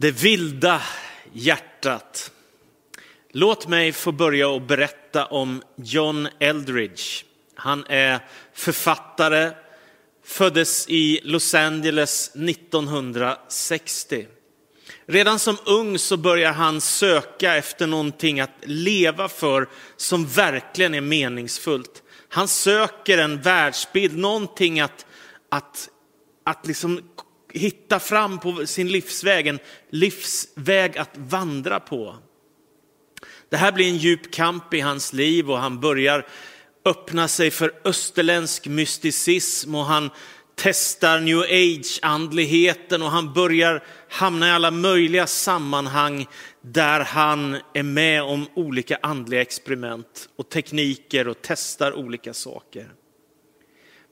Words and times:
Det 0.00 0.10
vilda 0.10 0.82
hjärtat. 1.32 2.32
Låt 3.32 3.68
mig 3.68 3.92
få 3.92 4.12
börja 4.12 4.48
och 4.48 4.62
berätta 4.62 5.26
om 5.26 5.62
John 5.76 6.28
Eldridge. 6.38 7.02
Han 7.54 7.84
är 7.88 8.20
författare, 8.54 9.50
föddes 10.24 10.88
i 10.88 11.20
Los 11.24 11.54
Angeles 11.54 12.30
1960. 12.34 14.26
Redan 15.06 15.38
som 15.38 15.56
ung 15.64 15.98
så 15.98 16.16
börjar 16.16 16.52
han 16.52 16.80
söka 16.80 17.56
efter 17.56 17.86
någonting 17.86 18.40
att 18.40 18.54
leva 18.62 19.28
för 19.28 19.68
som 19.96 20.26
verkligen 20.26 20.94
är 20.94 21.00
meningsfullt. 21.00 22.02
Han 22.28 22.48
söker 22.48 23.18
en 23.18 23.40
världsbild, 23.40 24.18
någonting 24.18 24.80
att, 24.80 25.06
att, 25.48 25.88
att 26.44 26.66
liksom 26.66 27.00
hitta 27.52 27.98
fram 27.98 28.38
på 28.38 28.66
sin 28.66 28.88
livsväg, 28.88 29.46
en 29.46 29.58
livsväg 29.90 30.98
att 30.98 31.10
vandra 31.14 31.80
på. 31.80 32.16
Det 33.48 33.56
här 33.56 33.72
blir 33.72 33.88
en 33.88 33.96
djup 33.96 34.32
kamp 34.32 34.74
i 34.74 34.80
hans 34.80 35.12
liv 35.12 35.50
och 35.50 35.58
han 35.58 35.80
börjar 35.80 36.26
öppna 36.84 37.28
sig 37.28 37.50
för 37.50 37.72
österländsk 37.84 38.66
mysticism 38.66 39.74
och 39.74 39.84
han 39.84 40.10
testar 40.54 41.20
new 41.20 41.38
age-andligheten 41.38 43.02
och 43.02 43.10
han 43.10 43.32
börjar 43.32 43.84
hamna 44.08 44.48
i 44.48 44.50
alla 44.50 44.70
möjliga 44.70 45.26
sammanhang 45.26 46.26
där 46.62 47.00
han 47.00 47.56
är 47.74 47.82
med 47.82 48.22
om 48.22 48.46
olika 48.54 48.98
andliga 49.02 49.40
experiment 49.40 50.28
och 50.36 50.48
tekniker 50.48 51.28
och 51.28 51.36
testar 51.42 51.92
olika 51.92 52.34
saker. 52.34 52.99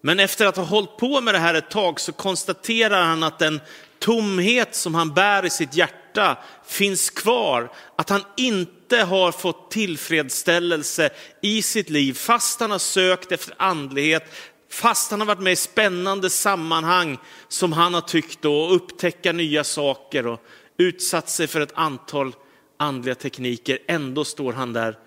Men 0.01 0.21
efter 0.21 0.47
att 0.47 0.57
ha 0.57 0.65
hållit 0.65 0.97
på 0.97 1.21
med 1.21 1.35
det 1.35 1.39
här 1.39 1.55
ett 1.55 1.71
tag 1.71 2.01
så 2.01 2.13
konstaterar 2.13 3.03
han 3.03 3.23
att 3.23 3.39
den 3.39 3.61
tomhet 3.99 4.75
som 4.75 4.95
han 4.95 5.15
bär 5.15 5.45
i 5.45 5.51
sitt 5.51 5.75
hjärta 5.75 6.39
finns 6.67 7.11
kvar. 7.11 7.73
Att 7.97 8.11
han 8.11 8.25
inte 8.37 8.97
har 8.97 9.33
fått 9.33 9.71
tillfredsställelse 9.71 11.11
i 11.43 11.63
sitt 11.63 11.91
liv 11.91 12.13
fast 12.13 12.61
han 12.61 12.71
har 12.71 12.79
sökt 12.79 13.33
efter 13.33 13.55
andlighet, 13.59 14.25
fast 14.71 15.11
han 15.11 15.21
har 15.21 15.27
varit 15.27 15.41
med 15.41 15.53
i 15.53 15.57
spännande 15.57 16.31
sammanhang 16.31 17.19
som 17.49 17.73
han 17.73 17.95
har 17.95 18.01
tyckt 18.01 18.45
och 18.45 18.75
upptäcka 18.75 19.33
nya 19.33 19.65
saker 19.65 20.27
och 20.27 20.41
utsatt 20.77 21.29
sig 21.29 21.47
för 21.47 21.61
ett 21.61 21.73
antal 21.75 22.35
andliga 22.77 23.15
tekniker. 23.15 23.79
Ändå 23.87 24.25
står 24.25 24.53
han 24.53 24.73
där 24.73 24.99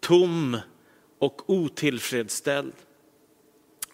tom 0.00 0.58
och 1.20 1.50
otillfredsställd. 1.50 2.72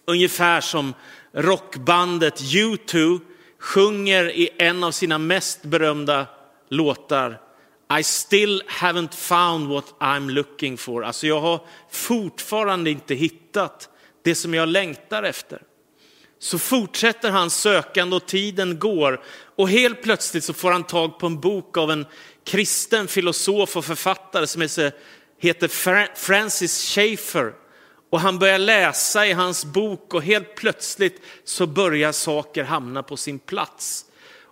Ungefär 0.05 0.61
som 0.61 0.93
rockbandet 1.33 2.41
U2 2.41 3.19
sjunger 3.59 4.31
i 4.31 4.49
en 4.57 4.83
av 4.83 4.91
sina 4.91 5.17
mest 5.17 5.63
berömda 5.63 6.27
låtar 6.69 7.39
I 7.99 8.03
still 8.03 8.63
haven't 8.67 9.13
found 9.13 9.67
what 9.67 9.85
I'm 9.99 10.31
looking 10.31 10.77
for. 10.77 11.03
Alltså 11.03 11.27
jag 11.27 11.41
har 11.41 11.65
fortfarande 11.91 12.89
inte 12.89 13.15
hittat 13.15 13.89
det 14.23 14.35
som 14.35 14.53
jag 14.53 14.69
längtar 14.69 15.23
efter. 15.23 15.61
Så 16.39 16.59
fortsätter 16.59 17.31
han 17.31 17.49
sökande 17.49 18.15
och 18.15 18.25
tiden 18.25 18.79
går 18.79 19.23
och 19.55 19.69
helt 19.69 20.01
plötsligt 20.01 20.43
så 20.43 20.53
får 20.53 20.71
han 20.71 20.83
tag 20.83 21.19
på 21.19 21.25
en 21.25 21.39
bok 21.39 21.77
av 21.77 21.91
en 21.91 22.05
kristen 22.45 23.07
filosof 23.07 23.77
och 23.77 23.85
författare 23.85 24.47
som 24.47 24.61
heter 25.39 25.67
Francis 26.15 26.93
Schaeffer. 26.95 27.53
Och 28.13 28.19
han 28.19 28.39
börjar 28.39 28.59
läsa 28.59 29.27
i 29.27 29.31
hans 29.31 29.65
bok 29.65 30.13
och 30.13 30.23
helt 30.23 30.55
plötsligt 30.55 31.21
så 31.43 31.67
börjar 31.67 32.11
saker 32.11 32.63
hamna 32.63 33.03
på 33.03 33.17
sin 33.17 33.39
plats. 33.39 34.05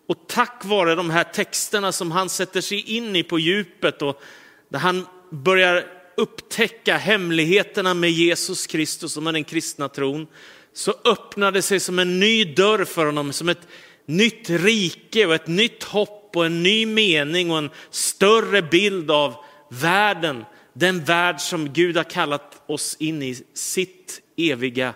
Och 0.08 0.18
tack 0.28 0.62
vare 0.66 0.96
de 0.96 1.10
här 1.10 1.24
texterna 1.24 1.92
som 1.92 2.12
han 2.12 2.30
sätter 2.30 2.62
sig 2.62 2.96
in 2.96 3.16
i 3.16 3.24
på 3.24 3.40
djupet 3.40 4.02
och 4.02 4.22
där 4.70 4.80
han 4.80 5.08
börjar 5.32 5.86
upptäcka 6.18 6.98
hemligheterna 6.98 7.94
med 7.94 8.12
Jesus 8.12 8.68
Kristus 8.68 9.18
och 9.18 9.24
med 9.24 9.34
den 9.34 9.44
kristna 9.44 9.90
tron, 9.90 10.28
så 10.74 10.94
öppnade 11.06 11.58
det 11.58 11.62
sig 11.62 11.80
som 11.80 12.00
en 12.00 12.20
ny 12.20 12.46
dörr 12.46 12.86
för 12.86 13.06
honom, 13.06 13.34
som 13.34 13.50
ett 13.50 13.68
nytt 14.06 14.50
rike 14.50 15.26
och 15.26 15.36
ett 15.36 15.48
nytt 15.48 15.84
hopp 15.84 16.32
och 16.36 16.46
en 16.46 16.64
ny 16.64 16.86
mening 16.86 17.52
och 17.52 17.58
en 17.58 17.70
större 17.90 18.62
bild 18.62 19.12
av 19.12 19.36
världen 19.70 20.46
den 20.74 21.04
värld 21.04 21.42
som 21.42 21.74
Gud 21.74 21.98
har 21.98 22.04
kallat 22.04 22.64
oss 22.68 22.96
in 23.00 23.24
i, 23.24 23.44
sitt 23.54 24.22
eviga 24.38 24.94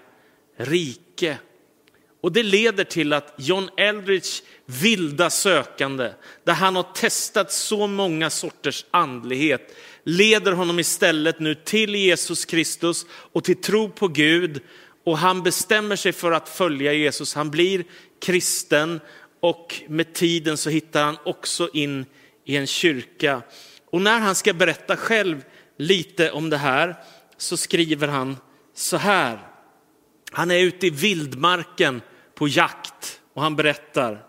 rike. 0.57 1.37
Och 2.21 2.31
det 2.31 2.43
leder 2.43 2.83
till 2.83 3.13
att 3.13 3.33
John 3.37 3.69
Eldridge 3.77 4.29
vilda 4.65 5.29
sökande, 5.29 6.11
där 6.43 6.53
han 6.53 6.75
har 6.75 6.87
testat 6.93 7.51
så 7.51 7.87
många 7.87 8.29
sorters 8.29 8.85
andlighet, 8.91 9.75
leder 10.03 10.51
honom 10.51 10.79
istället 10.79 11.39
nu 11.39 11.55
till 11.55 11.95
Jesus 11.95 12.45
Kristus 12.45 13.05
och 13.09 13.43
till 13.43 13.61
tro 13.61 13.89
på 13.89 14.07
Gud. 14.07 14.61
Och 15.03 15.17
han 15.17 15.43
bestämmer 15.43 15.95
sig 15.95 16.13
för 16.13 16.31
att 16.31 16.49
följa 16.49 16.93
Jesus. 16.93 17.33
Han 17.33 17.51
blir 17.51 17.83
kristen 18.21 18.99
och 19.39 19.81
med 19.87 20.13
tiden 20.13 20.57
så 20.57 20.69
hittar 20.69 21.03
han 21.03 21.17
också 21.25 21.69
in 21.73 22.05
i 22.45 22.55
en 22.55 22.67
kyrka. 22.67 23.41
Och 23.91 24.01
när 24.01 24.19
han 24.19 24.35
ska 24.35 24.53
berätta 24.53 24.97
själv 24.97 25.43
lite 25.77 26.31
om 26.31 26.49
det 26.49 26.57
här 26.57 26.95
så 27.37 27.57
skriver 27.57 28.07
han 28.07 28.37
så 28.73 28.97
här. 28.97 29.39
Han 30.31 30.51
är 30.51 30.59
ute 30.59 30.87
i 30.87 30.89
vildmarken 30.89 32.01
på 32.35 32.47
jakt 32.47 33.21
och 33.33 33.41
han 33.41 33.55
berättar. 33.55 34.23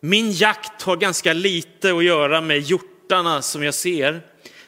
Min 0.00 0.32
jakt 0.32 0.82
har 0.82 0.96
ganska 0.96 1.32
lite 1.32 1.92
att 1.92 2.04
göra 2.04 2.40
med 2.40 2.60
hjortarna 2.60 3.42
som 3.42 3.62
jag 3.62 3.74
ser. 3.74 4.22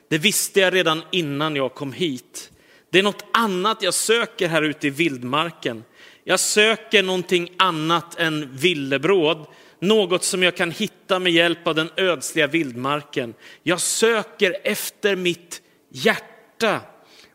Det 0.08 0.18
visste 0.18 0.60
jag 0.60 0.74
redan 0.74 1.02
innan 1.12 1.56
jag 1.56 1.74
kom 1.74 1.92
hit. 1.92 2.50
Det 2.90 2.98
är 2.98 3.02
något 3.02 3.24
annat 3.32 3.82
jag 3.82 3.94
söker 3.94 4.48
här 4.48 4.62
ute 4.62 4.86
i 4.86 4.90
vildmarken. 4.90 5.84
Jag 6.24 6.40
söker 6.40 7.02
någonting 7.02 7.52
annat 7.58 8.18
än 8.18 8.56
villebråd, 8.56 9.46
något 9.80 10.24
som 10.24 10.42
jag 10.42 10.56
kan 10.56 10.70
hitta 10.70 11.18
med 11.18 11.32
hjälp 11.32 11.66
av 11.66 11.74
den 11.74 11.90
ödsliga 11.96 12.46
vildmarken. 12.46 13.34
Jag 13.62 13.80
söker 13.80 14.56
efter 14.64 15.16
mitt 15.16 15.62
hjärta. 15.90 16.80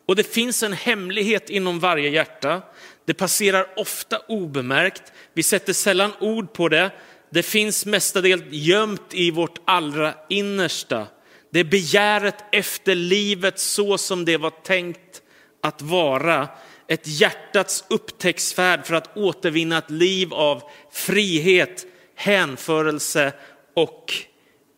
Och 0.06 0.16
det 0.16 0.34
finns 0.34 0.62
en 0.62 0.72
hemlighet 0.72 1.50
inom 1.50 1.80
varje 1.80 2.10
hjärta. 2.10 2.62
Det 3.04 3.14
passerar 3.14 3.66
ofta 3.76 4.18
obemärkt. 4.28 5.12
Vi 5.32 5.42
sätter 5.42 5.72
sällan 5.72 6.12
ord 6.20 6.52
på 6.52 6.68
det. 6.68 6.90
Det 7.30 7.42
finns 7.42 7.86
mestadels 7.86 8.42
gömt 8.50 9.14
i 9.14 9.30
vårt 9.30 9.60
allra 9.64 10.14
innersta. 10.28 11.06
Det 11.50 11.60
är 11.60 11.64
begäret 11.64 12.44
efter 12.52 12.94
livet 12.94 13.58
så 13.58 13.98
som 13.98 14.24
det 14.24 14.36
var 14.36 14.50
tänkt 14.50 15.22
att 15.62 15.82
vara. 15.82 16.48
Ett 16.88 17.06
hjärtats 17.06 17.84
upptäcktsfärd 17.90 18.86
för 18.86 18.94
att 18.94 19.16
återvinna 19.16 19.78
ett 19.78 19.90
liv 19.90 20.34
av 20.34 20.62
frihet, 20.92 21.86
hänförelse 22.14 23.32
och 23.74 24.12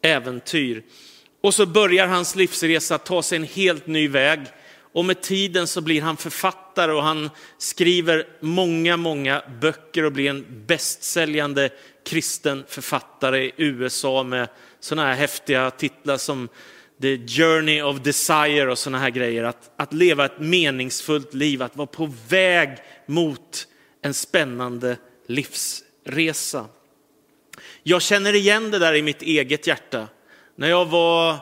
äventyr. 0.03 0.85
Och 1.45 1.55
så 1.55 1.67
börjar 1.67 2.07
hans 2.07 2.37
livsresa 2.37 2.99
ta 2.99 3.23
sig 3.23 3.37
en 3.37 3.45
helt 3.45 3.87
ny 3.87 4.09
väg. 4.09 4.41
Och 4.77 5.05
med 5.05 5.21
tiden 5.21 5.67
så 5.67 5.81
blir 5.81 6.03
han 6.03 6.17
författare 6.17 6.93
och 6.93 7.03
han 7.03 7.31
skriver 7.59 8.27
många, 8.41 8.97
många 8.97 9.43
böcker 9.61 10.05
och 10.05 10.13
blir 10.13 10.31
en 10.31 10.65
bästsäljande 10.67 11.71
kristen 12.07 12.65
författare 12.69 13.45
i 13.45 13.53
USA 13.57 14.23
med 14.23 14.49
sådana 14.81 15.09
här 15.09 15.15
häftiga 15.15 15.71
titlar 15.71 16.17
som 16.17 16.49
The 17.03 17.17
Journey 17.27 17.83
of 17.83 18.01
Desire 18.01 18.71
och 18.71 18.79
sådana 18.79 18.99
här 18.99 19.11
grejer. 19.11 19.45
Att, 19.45 19.71
att 19.77 19.93
leva 19.93 20.25
ett 20.25 20.39
meningsfullt 20.39 21.35
liv, 21.35 21.63
att 21.63 21.77
vara 21.77 21.87
på 21.87 22.13
väg 22.29 22.79
mot 23.07 23.67
en 24.03 24.15
spännande 24.15 24.97
livsresa. 25.27 26.67
Jag 27.83 28.03
känner 28.03 28.35
igen 28.35 28.71
det 28.71 28.79
där 28.79 28.95
i 28.95 29.03
mitt 29.03 29.23
eget 29.23 29.67
hjärta. 29.67 30.09
När 30.57 30.69
jag 30.69 30.87
var 30.87 31.37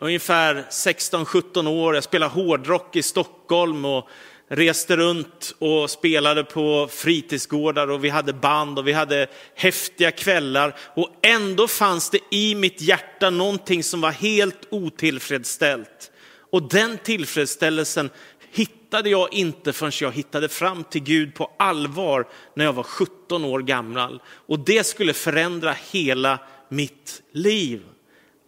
ungefär 0.00 0.66
16-17 0.70 1.68
år, 1.68 1.94
jag 1.94 2.04
spelade 2.04 2.32
hårdrock 2.32 2.96
i 2.96 3.02
Stockholm 3.02 3.84
och 3.84 4.08
reste 4.48 4.96
runt 4.96 5.54
och 5.58 5.90
spelade 5.90 6.44
på 6.44 6.88
fritidsgårdar 6.90 7.90
och 7.90 8.04
vi 8.04 8.08
hade 8.08 8.32
band 8.32 8.78
och 8.78 8.88
vi 8.88 8.92
hade 8.92 9.26
häftiga 9.54 10.10
kvällar. 10.10 10.76
Och 10.96 11.10
ändå 11.22 11.68
fanns 11.68 12.10
det 12.10 12.18
i 12.30 12.54
mitt 12.54 12.80
hjärta 12.80 13.30
någonting 13.30 13.82
som 13.82 14.00
var 14.00 14.10
helt 14.10 14.68
otillfredsställt. 14.70 16.10
Och 16.50 16.68
den 16.68 16.98
tillfredsställelsen 16.98 18.10
hittade 18.52 19.10
jag 19.10 19.32
inte 19.32 19.72
förrän 19.72 19.92
jag 20.00 20.12
hittade 20.12 20.48
fram 20.48 20.84
till 20.84 21.02
Gud 21.02 21.34
på 21.34 21.50
allvar 21.58 22.28
när 22.56 22.64
jag 22.64 22.72
var 22.72 22.82
17 22.82 23.44
år 23.44 23.60
gammal. 23.60 24.22
Och 24.26 24.58
det 24.58 24.86
skulle 24.86 25.12
förändra 25.12 25.74
hela 25.90 26.38
mitt 26.68 27.22
liv 27.32 27.82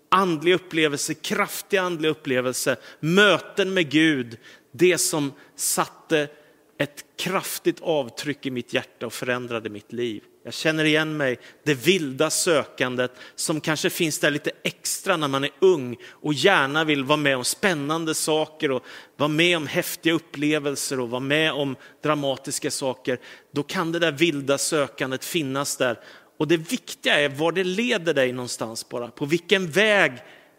andlig 0.09 0.55
upplevelse, 0.55 1.15
kraftig 1.15 1.77
andlig 1.77 2.09
upplevelse, 2.09 2.77
möten 3.01 3.75
med 3.75 3.91
Gud, 3.91 4.37
det 4.73 4.99
som 4.99 5.33
satte 5.57 6.29
ett 6.79 7.05
kraftigt 7.19 7.81
avtryck 7.81 8.47
i 8.47 8.51
mitt 8.51 8.73
hjärta 8.73 9.07
och 9.07 9.13
förändrade 9.13 9.71
mitt 9.71 9.93
liv. 9.93 10.23
Jag 10.45 10.55
känner 10.55 10.85
igen 10.85 11.17
mig, 11.17 11.39
det 11.65 11.75
vilda 11.75 12.31
sökandet 12.31 13.13
som 13.35 13.61
kanske 13.61 13.91
finns 13.91 14.19
där 14.19 14.31
lite 14.31 14.51
extra 14.63 15.17
när 15.17 15.29
man 15.29 15.45
är 15.45 15.51
ung 15.61 15.97
och 16.11 16.35
gärna 16.35 16.85
vill 16.85 17.05
vara 17.05 17.17
med 17.17 17.37
om 17.37 17.45
spännande 17.45 18.15
saker 18.15 18.71
och 18.71 18.85
vara 19.17 19.29
med 19.29 19.57
om 19.57 19.67
häftiga 19.67 20.13
upplevelser 20.13 21.01
och 21.01 21.11
vara 21.11 21.21
med 21.21 21.53
om 21.53 21.77
dramatiska 22.03 22.71
saker. 22.71 23.19
Då 23.53 23.63
kan 23.63 23.93
det 23.93 23.99
där 23.99 24.13
vilda 24.13 24.59
sökandet 24.59 25.25
finnas 25.25 25.77
där. 25.77 25.99
Och 26.39 26.49
det 26.49 26.57
viktiga 26.57 27.21
är 27.21 27.29
var 27.29 27.53
det 27.53 27.65
leder 27.65 28.15
dig 28.15 28.33
någonstans 28.33 28.89
bara, 28.89 29.09
på 29.09 29.27
vilken 29.27 29.71
väg 29.71 30.13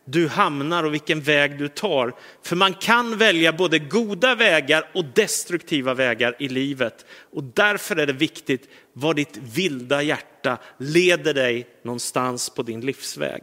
du 0.07 0.27
hamnar 0.27 0.83
och 0.83 0.93
vilken 0.93 1.21
väg 1.21 1.59
du 1.59 1.67
tar. 1.67 2.15
För 2.43 2.55
man 2.55 2.73
kan 2.73 3.17
välja 3.17 3.53
både 3.53 3.79
goda 3.79 4.35
vägar 4.35 4.89
och 4.93 5.05
destruktiva 5.05 5.93
vägar 5.93 6.35
i 6.39 6.49
livet. 6.49 7.05
Och 7.33 7.43
därför 7.43 7.95
är 7.95 8.05
det 8.05 8.13
viktigt 8.13 8.69
var 8.93 9.13
ditt 9.13 9.37
vilda 9.37 10.01
hjärta 10.01 10.57
leder 10.77 11.33
dig 11.33 11.67
någonstans 11.83 12.49
på 12.49 12.63
din 12.63 12.81
livsväg. 12.81 13.41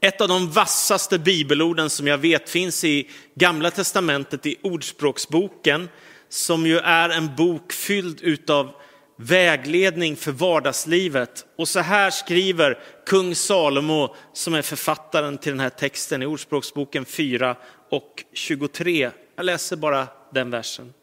Ett 0.00 0.20
av 0.20 0.28
de 0.28 0.50
vassaste 0.50 1.18
bibelorden 1.18 1.90
som 1.90 2.06
jag 2.06 2.18
vet 2.18 2.50
finns 2.50 2.84
i 2.84 3.08
Gamla 3.34 3.70
Testamentet 3.70 4.46
i 4.46 4.56
Ordspråksboken, 4.62 5.88
som 6.28 6.66
ju 6.66 6.78
är 6.78 7.08
en 7.08 7.36
bok 7.36 7.72
fylld 7.72 8.20
utav 8.20 8.74
vägledning 9.18 10.16
för 10.16 10.32
vardagslivet. 10.32 11.46
Och 11.56 11.68
så 11.68 11.80
här 11.80 12.10
skriver 12.10 12.78
kung 13.06 13.34
Salomo 13.34 14.14
som 14.32 14.54
är 14.54 14.62
författaren 14.62 15.38
till 15.38 15.52
den 15.52 15.60
här 15.60 15.70
texten 15.70 16.22
i 16.22 16.26
Ordspråksboken 16.26 17.04
4 17.04 17.56
och 17.90 18.24
23. 18.32 19.10
Jag 19.36 19.46
läser 19.46 19.76
bara 19.76 20.06
den 20.32 20.50
versen. 20.50 20.94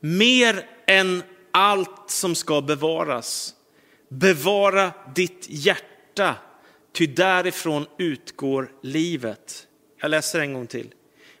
Mer 0.00 0.66
än 0.86 1.22
allt 1.50 2.10
som 2.10 2.34
ska 2.34 2.60
bevaras, 2.60 3.54
bevara 4.08 4.92
ditt 5.14 5.46
hjärta, 5.48 6.34
ty 6.92 7.06
därifrån 7.06 7.86
utgår 7.98 8.72
livet. 8.82 9.66
Jag 10.00 10.10
läser 10.10 10.40
en 10.40 10.52
gång 10.52 10.66
till. 10.66 10.94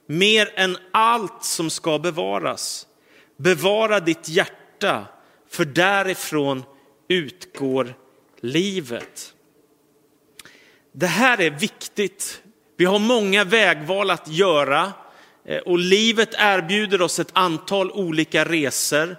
Mer 0.06 0.52
än 0.54 0.76
allt 0.92 1.44
som 1.44 1.70
ska 1.70 1.98
bevaras, 1.98 2.86
bevara 3.36 4.00
ditt 4.00 4.28
hjärta, 4.28 5.06
för 5.54 5.64
därifrån 5.64 6.62
utgår 7.08 7.94
livet. 8.40 9.34
Det 10.92 11.06
här 11.06 11.40
är 11.40 11.50
viktigt. 11.50 12.42
Vi 12.76 12.84
har 12.84 12.98
många 12.98 13.44
vägval 13.44 14.10
att 14.10 14.28
göra 14.28 14.92
eh, 15.44 15.58
och 15.58 15.78
livet 15.78 16.28
erbjuder 16.38 17.02
oss 17.02 17.18
ett 17.18 17.30
antal 17.32 17.90
olika 17.90 18.44
resor. 18.44 19.16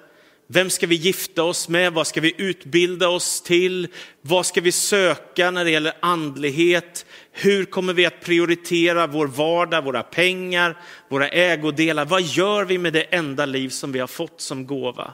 Vem 0.47 0.69
ska 0.69 0.87
vi 0.87 0.95
gifta 0.95 1.43
oss 1.43 1.69
med? 1.69 1.93
Vad 1.93 2.07
ska 2.07 2.21
vi 2.21 2.33
utbilda 2.37 3.09
oss 3.09 3.41
till? 3.41 3.87
Vad 4.21 4.45
ska 4.45 4.61
vi 4.61 4.71
söka 4.71 5.51
när 5.51 5.65
det 5.65 5.71
gäller 5.71 5.93
andlighet? 5.99 7.05
Hur 7.31 7.65
kommer 7.65 7.93
vi 7.93 8.05
att 8.05 8.21
prioritera 8.21 9.07
vår 9.07 9.27
vardag, 9.27 9.83
våra 9.83 10.03
pengar, 10.03 10.77
våra 11.09 11.29
ägodelar? 11.29 12.05
Vad 12.05 12.21
gör 12.21 12.65
vi 12.65 12.77
med 12.77 12.93
det 12.93 13.03
enda 13.03 13.45
liv 13.45 13.69
som 13.69 13.91
vi 13.91 13.99
har 13.99 14.07
fått 14.07 14.41
som 14.41 14.67
gåva? 14.67 15.13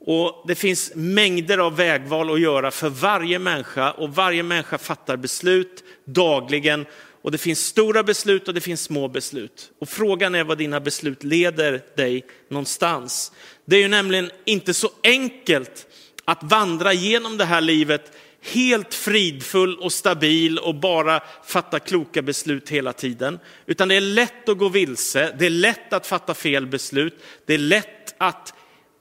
Och 0.00 0.44
det 0.48 0.54
finns 0.54 0.92
mängder 0.94 1.58
av 1.58 1.76
vägval 1.76 2.30
att 2.30 2.40
göra 2.40 2.70
för 2.70 2.88
varje 2.88 3.38
människa 3.38 3.90
och 3.90 4.14
varje 4.14 4.42
människa 4.42 4.78
fattar 4.78 5.16
beslut 5.16 5.84
dagligen. 6.04 6.86
Och 7.22 7.32
det 7.32 7.38
finns 7.38 7.66
stora 7.66 8.02
beslut 8.02 8.48
och 8.48 8.54
det 8.54 8.60
finns 8.60 8.82
små 8.82 9.08
beslut. 9.08 9.70
Och 9.80 9.88
frågan 9.88 10.34
är 10.34 10.44
vad 10.44 10.58
dina 10.58 10.80
beslut 10.80 11.24
leder 11.24 11.82
dig 11.96 12.24
någonstans. 12.48 13.32
Det 13.64 13.76
är 13.76 13.80
ju 13.80 13.88
nämligen 13.88 14.30
inte 14.44 14.74
så 14.74 14.90
enkelt 15.02 15.86
att 16.24 16.42
vandra 16.42 16.92
genom 16.92 17.36
det 17.36 17.44
här 17.44 17.60
livet 17.60 18.12
helt 18.42 18.94
fridfull 18.94 19.78
och 19.78 19.92
stabil 19.92 20.58
och 20.58 20.74
bara 20.74 21.20
fatta 21.44 21.78
kloka 21.78 22.22
beslut 22.22 22.68
hela 22.68 22.92
tiden. 22.92 23.38
Utan 23.66 23.88
det 23.88 23.94
är 23.94 24.00
lätt 24.00 24.48
att 24.48 24.58
gå 24.58 24.68
vilse, 24.68 25.36
det 25.38 25.46
är 25.46 25.50
lätt 25.50 25.92
att 25.92 26.06
fatta 26.06 26.34
fel 26.34 26.66
beslut, 26.66 27.14
det 27.46 27.54
är 27.54 27.58
lätt 27.58 28.14
att 28.18 28.54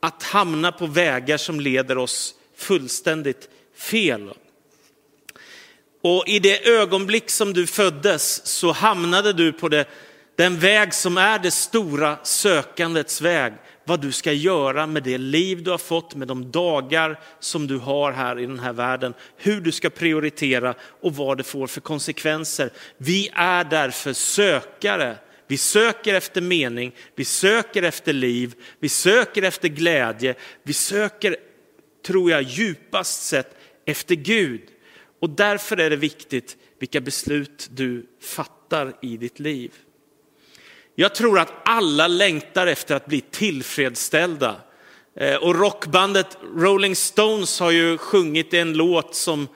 att 0.06 0.24
hamna 0.24 0.72
på 0.72 0.86
vägar 0.86 1.38
som 1.38 1.60
leder 1.60 1.98
oss 1.98 2.36
fullständigt 2.58 3.50
fel. 3.78 4.34
Och 6.04 6.24
i 6.28 6.40
det 6.40 6.68
ögonblick 6.68 7.30
som 7.30 7.54
du 7.54 7.68
föddes 7.68 8.46
så 8.46 8.72
hamnade 8.72 9.34
du 9.34 9.52
på 9.52 9.70
det, 9.70 9.86
den 10.36 10.60
väg 10.60 10.94
som 10.94 11.18
är 11.18 11.40
det 11.40 11.52
stora 11.52 12.18
sökandets 12.24 13.22
väg. 13.22 13.54
Vad 13.84 14.02
du 14.02 14.12
ska 14.12 14.32
göra 14.32 14.88
med 14.88 15.04
det 15.04 15.18
liv 15.18 15.64
du 15.64 15.72
har 15.72 15.78
fått, 15.78 16.16
med 16.16 16.28
de 16.28 16.52
dagar 16.52 17.20
som 17.40 17.68
du 17.68 17.78
har 17.78 18.12
här 18.12 18.40
i 18.40 18.46
den 18.46 18.60
här 18.60 18.74
världen. 18.74 19.14
Hur 19.38 19.62
du 19.62 19.72
ska 19.72 19.90
prioritera 19.90 20.74
och 21.02 21.16
vad 21.16 21.38
det 21.38 21.44
får 21.44 21.68
för 21.68 21.82
konsekvenser. 21.82 22.70
Vi 22.98 23.30
är 23.34 23.64
därför 23.64 24.14
sökare 24.14 25.18
vi 25.48 25.58
söker 25.58 26.14
efter 26.14 26.42
mening, 26.42 26.96
vi 27.16 27.26
söker 27.26 27.84
efter 27.84 28.14
liv, 28.14 28.56
vi 28.80 28.90
söker 28.90 29.44
efter 29.44 29.68
glädje, 29.68 30.36
vi 30.64 30.74
söker, 30.74 31.36
tror 32.06 32.32
jag, 32.32 32.42
djupast 32.42 33.24
sett 33.24 33.58
efter 33.86 34.16
Gud. 34.16 34.62
Och 35.20 35.30
därför 35.30 35.78
är 35.78 35.90
det 35.90 35.96
viktigt 35.96 36.58
vilka 36.80 37.02
beslut 37.02 37.70
du 37.72 38.06
fattar 38.22 38.94
i 39.02 39.18
ditt 39.18 39.40
liv. 39.40 39.74
Jag 40.96 41.16
tror 41.16 41.40
att 41.40 41.54
alla 41.66 42.08
längtar 42.08 42.68
efter 42.68 42.96
att 42.96 43.06
bli 43.06 43.22
tillfredsställda. 43.22 44.56
Eh, 45.16 45.36
och 45.36 45.56
rockbandet 45.56 46.38
Rolling 46.56 46.96
Stones 46.96 47.60
har 47.60 47.72
ju 47.72 47.98
sjungit 47.98 48.54
en 48.54 48.74
låt 48.74 49.16
som 49.16 49.48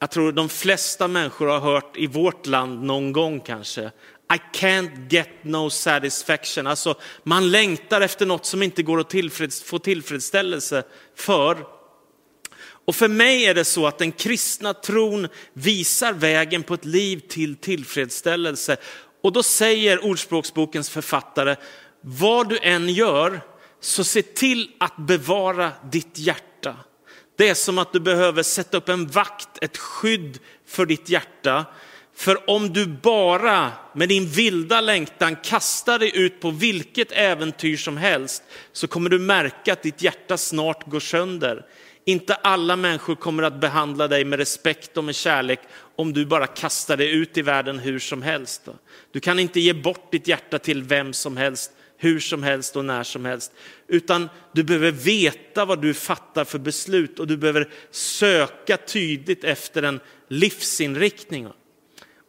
jag 0.00 0.10
tror 0.10 0.32
de 0.32 0.48
flesta 0.48 1.08
människor 1.08 1.46
har 1.46 1.60
hört 1.60 1.96
i 1.96 2.06
vårt 2.06 2.46
land 2.46 2.82
någon 2.82 3.12
gång 3.12 3.40
kanske. 3.40 3.90
I 4.34 4.38
can't 4.52 5.12
get 5.12 5.28
no 5.42 5.70
satisfaction. 5.70 6.66
Alltså, 6.66 6.94
man 7.22 7.50
längtar 7.50 8.00
efter 8.00 8.26
något 8.26 8.46
som 8.46 8.62
inte 8.62 8.82
går 8.82 9.00
att 9.00 9.10
tillfreds, 9.10 9.62
få 9.62 9.78
tillfredsställelse 9.78 10.82
för. 11.16 11.64
Och 12.84 12.96
för 12.96 13.08
mig 13.08 13.44
är 13.44 13.54
det 13.54 13.64
så 13.64 13.86
att 13.86 13.98
den 13.98 14.12
kristna 14.12 14.74
tron 14.74 15.28
visar 15.52 16.12
vägen 16.12 16.62
på 16.62 16.74
ett 16.74 16.84
liv 16.84 17.20
till 17.28 17.56
tillfredsställelse. 17.56 18.76
Och 19.22 19.32
då 19.32 19.42
säger 19.42 20.04
Ordspråksbokens 20.04 20.90
författare, 20.90 21.56
vad 22.00 22.48
du 22.48 22.58
än 22.58 22.88
gör, 22.88 23.40
så 23.80 24.04
se 24.04 24.22
till 24.22 24.70
att 24.80 24.96
bevara 24.96 25.72
ditt 25.90 26.18
hjärta. 26.18 26.76
Det 27.38 27.48
är 27.48 27.54
som 27.54 27.78
att 27.78 27.92
du 27.92 28.00
behöver 28.00 28.42
sätta 28.42 28.76
upp 28.76 28.88
en 28.88 29.06
vakt, 29.06 29.48
ett 29.60 29.78
skydd 29.78 30.38
för 30.66 30.86
ditt 30.86 31.08
hjärta. 31.08 31.64
För 32.20 32.50
om 32.50 32.72
du 32.72 32.86
bara 32.86 33.72
med 33.94 34.08
din 34.08 34.26
vilda 34.26 34.80
längtan 34.80 35.36
kastar 35.36 35.98
dig 35.98 36.16
ut 36.16 36.40
på 36.40 36.50
vilket 36.50 37.12
äventyr 37.12 37.76
som 37.76 37.96
helst 37.96 38.42
så 38.72 38.86
kommer 38.86 39.10
du 39.10 39.18
märka 39.18 39.72
att 39.72 39.82
ditt 39.82 40.02
hjärta 40.02 40.36
snart 40.36 40.86
går 40.86 41.00
sönder. 41.00 41.66
Inte 42.04 42.34
alla 42.34 42.76
människor 42.76 43.14
kommer 43.14 43.42
att 43.42 43.60
behandla 43.60 44.08
dig 44.08 44.24
med 44.24 44.38
respekt 44.38 44.96
och 44.96 45.04
med 45.04 45.14
kärlek 45.14 45.60
om 45.96 46.12
du 46.12 46.26
bara 46.26 46.46
kastar 46.46 46.96
dig 46.96 47.10
ut 47.10 47.38
i 47.38 47.42
världen 47.42 47.78
hur 47.78 47.98
som 47.98 48.22
helst. 48.22 48.68
Du 49.12 49.20
kan 49.20 49.38
inte 49.38 49.60
ge 49.60 49.72
bort 49.72 50.12
ditt 50.12 50.28
hjärta 50.28 50.58
till 50.58 50.82
vem 50.82 51.12
som 51.12 51.36
helst, 51.36 51.72
hur 51.98 52.20
som 52.20 52.42
helst 52.42 52.76
och 52.76 52.84
när 52.84 53.02
som 53.02 53.24
helst. 53.24 53.52
Utan 53.88 54.28
du 54.52 54.62
behöver 54.62 54.90
veta 54.90 55.64
vad 55.64 55.82
du 55.82 55.94
fattar 55.94 56.44
för 56.44 56.58
beslut 56.58 57.18
och 57.18 57.26
du 57.26 57.36
behöver 57.36 57.68
söka 57.90 58.76
tydligt 58.76 59.44
efter 59.44 59.82
en 59.82 60.00
livsinriktning. 60.28 61.48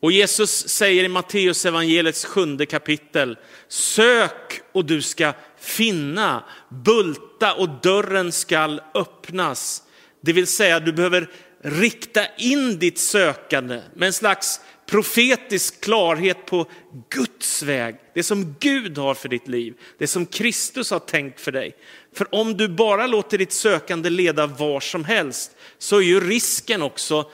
Och 0.02 0.12
Jesus 0.12 0.70
säger 0.70 1.04
i 1.04 1.08
Matteus 1.08 1.66
evangeliets 1.66 2.26
sjunde 2.26 2.66
kapitel, 2.66 3.38
sök 3.68 4.62
och 4.72 4.86
du 4.86 5.02
ska 5.02 5.34
finna, 5.60 6.44
bulta 6.70 7.54
och 7.54 7.70
dörren 7.70 8.32
skall 8.32 8.82
öppnas. 8.94 9.84
Det 10.22 10.34
vill 10.34 10.48
säga 10.48 10.80
du 10.80 10.94
behöver 10.94 11.30
rikta 11.64 12.36
in 12.38 12.80
ditt 12.80 13.00
sökande 13.00 13.82
med 13.96 14.08
en 14.08 14.14
slags 14.14 14.60
profetisk 14.86 15.82
klarhet 15.84 16.46
på 16.46 16.66
Guds 17.10 17.64
väg, 17.64 17.96
det 18.14 18.24
som 18.24 18.56
Gud 18.60 18.98
har 18.98 19.14
för 19.14 19.30
ditt 19.30 19.48
liv, 19.48 19.74
det 19.98 20.08
som 20.08 20.26
Kristus 20.26 20.92
har 20.92 21.00
tänkt 21.00 21.42
för 21.42 21.52
dig. 21.52 21.76
För 22.16 22.36
om 22.36 22.58
du 22.58 22.68
bara 22.68 23.08
låter 23.08 23.38
ditt 23.38 23.54
sökande 23.54 24.10
leda 24.10 24.48
var 24.48 24.80
som 24.80 25.06
helst 25.06 25.52
så 25.78 25.98
är 25.98 26.02
ju 26.02 26.20
risken 26.20 26.82
också 26.82 27.32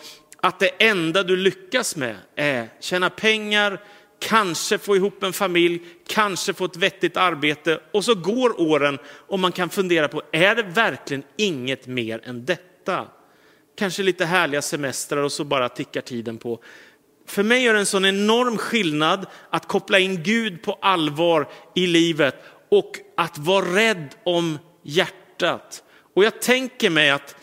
att 0.47 0.59
det 0.59 0.69
enda 0.79 1.23
du 1.23 1.35
lyckas 1.35 1.95
med 1.95 2.15
är 2.35 2.69
tjäna 2.79 3.09
pengar, 3.09 3.81
kanske 4.19 4.77
få 4.77 4.95
ihop 4.95 5.23
en 5.23 5.33
familj, 5.33 5.81
kanske 6.07 6.53
få 6.53 6.65
ett 6.65 6.75
vettigt 6.75 7.17
arbete 7.17 7.79
och 7.91 8.05
så 8.05 8.15
går 8.15 8.61
åren 8.61 8.99
och 9.07 9.39
man 9.39 9.51
kan 9.51 9.69
fundera 9.69 10.07
på, 10.07 10.21
är 10.31 10.55
det 10.55 10.63
verkligen 10.63 11.23
inget 11.37 11.87
mer 11.87 12.21
än 12.23 12.45
detta? 12.45 13.07
Kanske 13.77 14.03
lite 14.03 14.25
härliga 14.25 14.61
semestrar 14.61 15.21
och 15.21 15.31
så 15.31 15.43
bara 15.43 15.69
tickar 15.69 16.01
tiden 16.01 16.37
på. 16.37 16.59
För 17.25 17.43
mig 17.43 17.67
är 17.67 17.73
det 17.73 17.79
en 17.79 17.85
sån 17.85 18.05
enorm 18.05 18.57
skillnad 18.57 19.25
att 19.49 19.67
koppla 19.67 19.99
in 19.99 20.23
Gud 20.23 20.61
på 20.61 20.77
allvar 20.81 21.49
i 21.75 21.87
livet 21.87 22.35
och 22.71 22.91
att 23.17 23.37
vara 23.37 23.65
rädd 23.65 24.15
om 24.23 24.59
hjärtat. 24.83 25.83
Och 26.15 26.23
jag 26.23 26.41
tänker 26.41 26.89
mig 26.89 27.09
att, 27.09 27.35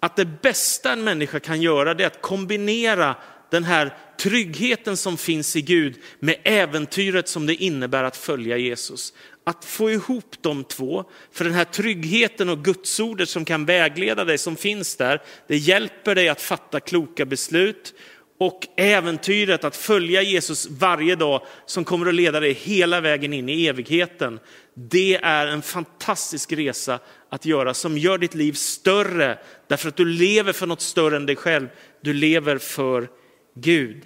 att 0.00 0.16
det 0.16 0.24
bästa 0.24 0.92
en 0.92 1.04
människa 1.04 1.40
kan 1.40 1.62
göra 1.62 1.94
det 1.94 2.02
är 2.02 2.06
att 2.06 2.22
kombinera 2.22 3.16
den 3.50 3.64
här 3.64 3.96
tryggheten 4.20 4.96
som 4.96 5.16
finns 5.16 5.56
i 5.56 5.62
Gud 5.62 5.96
med 6.18 6.36
äventyret 6.44 7.28
som 7.28 7.46
det 7.46 7.54
innebär 7.54 8.04
att 8.04 8.16
följa 8.16 8.56
Jesus. 8.56 9.12
Att 9.44 9.64
få 9.64 9.90
ihop 9.90 10.36
de 10.40 10.64
två, 10.64 11.04
för 11.32 11.44
den 11.44 11.54
här 11.54 11.64
tryggheten 11.64 12.48
och 12.48 12.64
gudsordet 12.64 13.28
som 13.28 13.44
kan 13.44 13.64
vägleda 13.64 14.24
dig, 14.24 14.38
som 14.38 14.56
finns 14.56 14.96
där, 14.96 15.22
det 15.48 15.56
hjälper 15.56 16.14
dig 16.14 16.28
att 16.28 16.40
fatta 16.40 16.80
kloka 16.80 17.24
beslut 17.24 17.94
och 18.38 18.66
äventyret 18.76 19.64
att 19.64 19.76
följa 19.76 20.22
Jesus 20.22 20.68
varje 20.70 21.16
dag 21.16 21.42
som 21.66 21.84
kommer 21.84 22.06
att 22.06 22.14
leda 22.14 22.40
dig 22.40 22.52
hela 22.52 23.00
vägen 23.00 23.32
in 23.32 23.48
i 23.48 23.66
evigheten. 23.66 24.40
Det 24.80 25.14
är 25.22 25.46
en 25.46 25.62
fantastisk 25.62 26.52
resa 26.52 26.98
att 27.28 27.44
göra 27.44 27.74
som 27.74 27.98
gör 27.98 28.18
ditt 28.18 28.34
liv 28.34 28.52
större 28.52 29.38
därför 29.66 29.88
att 29.88 29.96
du 29.96 30.04
lever 30.04 30.52
för 30.52 30.66
något 30.66 30.80
större 30.80 31.16
än 31.16 31.26
dig 31.26 31.36
själv. 31.36 31.68
Du 32.00 32.12
lever 32.12 32.58
för 32.58 33.08
Gud. 33.54 34.04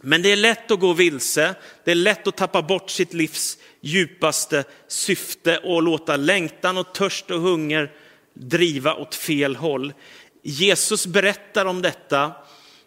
Men 0.00 0.22
det 0.22 0.32
är 0.32 0.36
lätt 0.36 0.70
att 0.70 0.80
gå 0.80 0.92
vilse, 0.92 1.54
det 1.84 1.90
är 1.90 1.94
lätt 1.94 2.26
att 2.26 2.36
tappa 2.36 2.62
bort 2.62 2.90
sitt 2.90 3.12
livs 3.12 3.58
djupaste 3.80 4.64
syfte 4.88 5.58
och 5.58 5.82
låta 5.82 6.16
längtan 6.16 6.78
och 6.78 6.94
törst 6.94 7.30
och 7.30 7.40
hunger 7.40 7.92
driva 8.34 8.94
åt 8.94 9.14
fel 9.14 9.56
håll. 9.56 9.92
Jesus 10.42 11.06
berättar 11.06 11.66
om 11.66 11.82
detta 11.82 12.32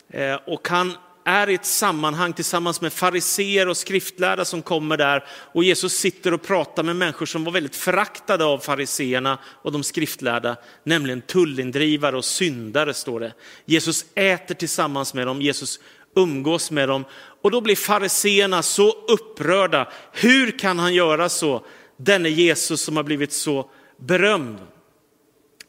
eh, 0.10 0.36
och 0.36 0.68
han 0.68 0.94
är 1.26 1.50
i 1.50 1.54
ett 1.54 1.66
sammanhang 1.66 2.34
tillsammans 2.34 2.82
med 2.82 2.94
fariseer 2.94 3.68
och 3.68 3.78
skriftlärda 3.78 4.46
som 4.46 4.62
kommer 4.62 4.98
där 4.98 5.26
och 5.30 5.64
Jesus 5.64 5.94
sitter 5.94 6.34
och 6.34 6.42
pratar 6.42 6.84
med 6.84 6.96
människor 6.96 7.26
som 7.26 7.44
var 7.44 7.52
väldigt 7.52 7.76
föraktade 7.76 8.46
av 8.46 8.60
fariseerna 8.60 9.40
och 9.46 9.72
de 9.72 9.84
skriftlärda, 9.84 10.56
nämligen 10.84 11.22
tullindrivare 11.22 12.18
och 12.18 12.26
syndare 12.26 12.94
står 12.94 13.20
det. 13.20 13.34
Jesus 13.66 14.06
äter 14.16 14.56
tillsammans 14.56 15.14
med 15.14 15.28
dem, 15.28 15.42
Jesus 15.42 15.80
umgås 16.16 16.72
med 16.72 16.90
dem 16.90 17.06
och 17.42 17.52
då 17.52 17.62
blir 17.62 17.76
fariseerna 17.76 18.64
så 18.64 18.92
upprörda. 18.92 19.92
Hur 20.12 20.60
kan 20.60 20.80
han 20.80 20.94
göra 20.94 21.30
så? 21.30 21.66
Denne 21.98 22.30
Jesus 22.30 22.82
som 22.82 22.98
har 22.98 23.04
blivit 23.04 23.34
så 23.34 23.70
berömd. 23.98 24.58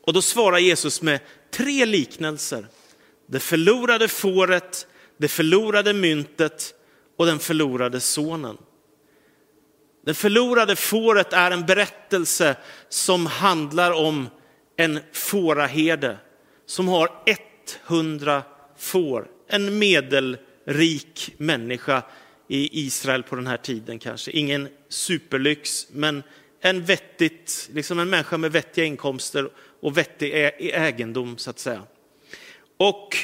Och 0.07 0.13
då 0.13 0.23
svarar 0.23 0.59
Jesus 0.59 1.03
med 1.03 1.21
tre 1.51 1.85
liknelser. 1.85 2.67
Det 3.27 3.41
förlorade 3.41 4.09
fåret, 4.09 4.87
det 5.17 5.29
förlorade 5.29 5.93
myntet 5.93 6.75
och 7.17 7.27
den 7.27 7.39
förlorade 7.39 8.01
sonen. 8.01 8.57
Det 10.07 10.15
förlorade 10.15 10.77
fåret 10.77 11.33
är 11.33 11.51
en 11.51 11.67
berättelse 11.67 12.57
som 12.89 13.27
handlar 13.27 13.93
om 13.93 14.29
en 14.77 15.01
fåraherde 15.13 16.19
som 16.67 16.89
har 16.89 17.11
100 17.87 18.43
får. 18.79 19.29
En 19.49 19.79
medelrik 19.79 21.35
människa 21.37 22.03
i 22.49 22.87
Israel 22.87 23.23
på 23.23 23.37
den 23.37 23.47
här 23.47 23.57
tiden 23.57 23.99
kanske. 23.99 24.31
Ingen 24.31 24.69
superlyx, 24.89 25.87
men 25.93 26.23
en 26.61 26.85
vettigt, 26.85 27.71
liksom 27.73 27.99
en 27.99 28.11
människa 28.11 28.37
med 28.37 28.53
vettiga 28.53 28.85
inkomster 28.85 29.51
och 29.81 29.97
vettig 29.97 30.33
egendom 30.59 31.39
så 31.39 31.51
att 31.51 31.59
säga. 31.59 31.83
Och 32.77 33.17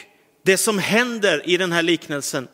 det 0.42 0.56
som 0.56 0.78
händer 0.78 1.48
i 1.48 1.56
den 1.56 1.72
här 1.72 1.82
liknelsen, 1.82 2.48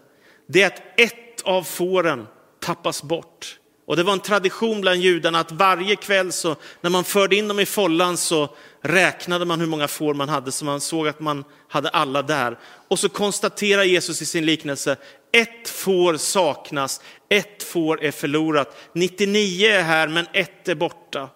det 0.46 0.62
är 0.62 0.66
att 0.66 0.82
ett 1.00 1.42
av 1.44 1.62
fåren 1.62 2.26
tappas 2.60 3.02
bort. 3.02 3.58
Och 3.86 3.96
det 3.96 4.02
var 4.02 4.12
en 4.12 4.20
tradition 4.20 4.80
bland 4.80 5.00
judarna 5.00 5.40
att 5.40 5.52
varje 5.52 5.96
kväll 5.96 6.32
så, 6.32 6.56
när 6.80 6.90
man 6.90 7.04
förde 7.04 7.36
in 7.36 7.48
dem 7.48 7.60
i 7.60 7.66
follan 7.66 8.16
så 8.16 8.54
räknade 8.82 9.44
man 9.44 9.60
hur 9.60 9.66
många 9.66 9.88
får 9.88 10.14
man 10.14 10.28
hade 10.28 10.52
så 10.52 10.64
man 10.64 10.80
såg 10.80 11.08
att 11.08 11.20
man 11.20 11.44
hade 11.68 11.88
alla 11.88 12.22
där. 12.22 12.58
Och 12.88 12.98
så 12.98 13.08
konstaterar 13.08 13.84
Jesus 13.84 14.22
i 14.22 14.26
sin 14.26 14.46
liknelse, 14.46 14.96
ett 15.32 15.68
får 15.68 16.16
saknas, 16.16 17.00
ett 17.28 17.62
får 17.62 18.02
är 18.02 18.10
förlorat. 18.10 18.76
99 18.92 19.66
är 19.66 19.82
här 19.82 20.08
men 20.08 20.26
ett 20.32 20.68
är 20.68 20.74
borta. 20.74 21.28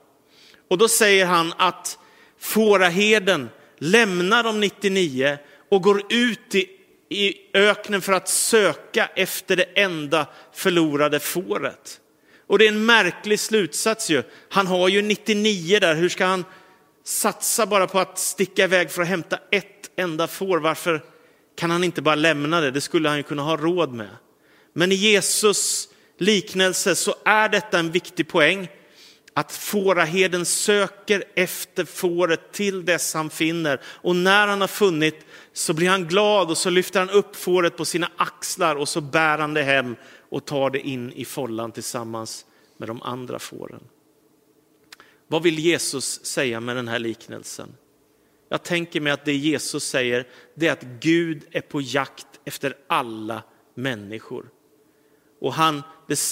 Och 0.71 0.79
då 0.79 0.89
säger 0.89 1.27
han 1.27 1.53
att 1.59 1.99
fåraherden 2.39 3.51
lämnar 3.79 4.43
de 4.43 4.61
99 4.61 5.39
och 5.73 5.83
går 5.83 6.03
ut 6.13 6.55
i, 6.55 6.69
i 7.09 7.35
öknen 7.55 8.03
för 8.03 8.13
att 8.13 8.29
söka 8.29 9.11
efter 9.17 9.57
det 9.57 9.65
enda 9.75 10.27
förlorade 10.53 11.21
fåret. 11.21 12.01
Och 12.47 12.59
det 12.59 12.65
är 12.65 12.69
en 12.69 12.87
märklig 12.87 13.41
slutsats 13.41 14.11
ju. 14.11 14.23
Han 14.49 14.67
har 14.67 14.89
ju 14.89 15.03
99 15.03 15.79
där, 15.81 15.95
hur 15.95 16.09
ska 16.09 16.25
han 16.25 16.45
satsa 17.05 17.67
bara 17.67 17.87
på 17.87 17.99
att 17.99 18.19
sticka 18.19 18.65
iväg 18.65 18.91
för 18.91 19.03
att 19.03 19.09
hämta 19.09 19.39
ett 19.51 19.91
enda 19.97 20.27
får? 20.27 20.59
Varför 20.59 21.03
kan 21.57 21.71
han 21.71 21.85
inte 21.85 22.03
bara 22.03 22.15
lämna 22.15 22.61
det? 22.61 22.71
Det 22.71 22.81
skulle 22.81 23.09
han 23.09 23.19
ju 23.19 23.23
kunna 23.23 23.43
ha 23.43 23.57
råd 23.57 23.93
med. 23.93 24.17
Men 24.73 24.93
i 24.93 24.95
Jesus 24.95 25.89
liknelse 26.19 26.95
så 26.95 27.15
är 27.25 27.49
detta 27.49 27.79
en 27.79 27.91
viktig 27.91 28.29
poäng. 28.29 28.69
Att 29.35 29.53
fåraherden 29.53 30.47
söker 30.47 31.25
efter 31.35 31.85
fåret 31.85 32.53
till 32.53 32.85
dess 32.85 33.15
han 33.15 33.31
finner. 33.31 33.81
Och 33.85 34.17
när 34.17 34.47
han 34.47 34.61
har 34.61 34.69
funnit 34.69 35.27
så 35.53 35.75
blir 35.75 35.89
han 35.89 36.09
glad 36.09 36.51
och 36.51 36.59
så 36.59 36.71
lyfter 36.71 37.01
han 37.01 37.11
upp 37.11 37.37
fåret 37.37 37.77
på 37.77 37.85
sina 37.85 38.11
axlar 38.17 38.77
och 38.77 38.89
så 38.89 39.01
bär 39.01 39.39
han 39.39 39.55
det 39.55 39.63
hem 39.63 39.97
och 40.31 40.45
tar 40.45 40.71
det 40.71 40.81
in 40.81 41.13
i 41.13 41.25
follan 41.25 41.73
tillsammans 41.73 42.47
med 42.77 42.89
de 42.89 43.03
andra 43.03 43.39
fåren. 43.39 43.83
Vad 45.27 45.43
vill 45.43 45.59
Jesus 45.59 46.25
säga 46.25 46.61
med 46.61 46.77
den 46.77 46.89
här 46.89 46.99
liknelsen? 46.99 47.75
Jag 48.49 48.63
tänker 48.63 49.01
mig 49.01 49.13
att 49.13 49.25
det 49.25 49.35
Jesus 49.35 49.85
säger 49.85 50.27
det 50.55 50.69
är 50.69 50.73
att 50.73 50.87
Gud 51.01 51.43
är 51.51 51.61
på 51.61 51.81
jakt 51.81 52.27
efter 52.45 52.77
alla 52.87 53.43
människor. 53.75 54.47
Och 55.43 55.55
han, 55.55 55.83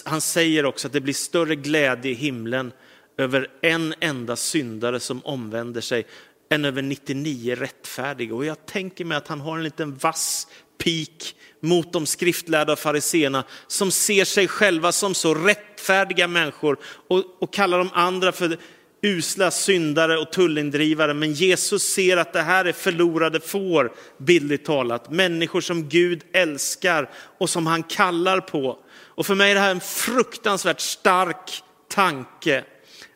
han 0.05 0.21
säger 0.21 0.65
också 0.65 0.87
att 0.87 0.93
det 0.93 1.01
blir 1.01 1.15
större 1.15 1.57
glädje 1.57 2.11
i 2.11 2.15
himlen 2.15 2.73
över 3.19 3.49
en 3.63 3.95
enda 4.01 4.37
syndare 4.37 5.01
som 5.01 5.25
omvänder 5.25 5.81
sig 5.81 6.07
än 6.51 6.65
över 6.65 6.83
99 6.83 7.55
rättfärdiga. 7.55 8.35
Och 8.35 8.45
jag 8.45 8.67
tänker 8.67 9.05
mig 9.05 9.17
att 9.17 9.29
han 9.29 9.41
har 9.41 9.57
en 9.57 9.63
liten 9.63 9.97
vass 9.97 10.47
pik 10.79 11.37
mot 11.61 11.93
de 11.93 12.07
skriftlärda 12.07 12.77
fariseerna 12.77 13.45
som 13.67 13.91
ser 13.91 14.25
sig 14.25 14.49
själva 14.49 14.93
som 14.93 15.15
så 15.15 15.35
rättfärdiga 15.35 16.29
människor 16.29 16.79
och, 17.09 17.25
och 17.43 17.53
kallar 17.53 17.79
de 17.79 17.91
andra 17.93 18.33
för 18.33 18.59
usla 19.03 19.51
syndare 19.51 20.19
och 20.19 20.33
tullindrivare. 20.33 21.15
Men 21.15 21.33
Jesus 21.33 21.83
ser 21.83 22.17
att 22.17 22.33
det 22.33 22.43
här 22.43 22.65
är 22.65 22.73
förlorade 22.73 23.41
får, 23.41 23.93
bildligt 24.19 24.67
talat. 24.67 25.11
Människor 25.11 25.61
som 25.61 25.89
Gud 25.89 26.23
älskar 26.33 27.11
och 27.39 27.51
som 27.51 27.67
han 27.67 27.83
kallar 27.83 28.41
på. 28.41 28.79
Och 28.93 29.27
för 29.27 29.35
mig 29.35 29.51
är 29.51 29.55
det 29.55 29.61
här 29.61 29.71
en 29.71 29.81
fruktansvärt 29.81 30.81
stark 30.81 31.63
tanke. 31.89 32.65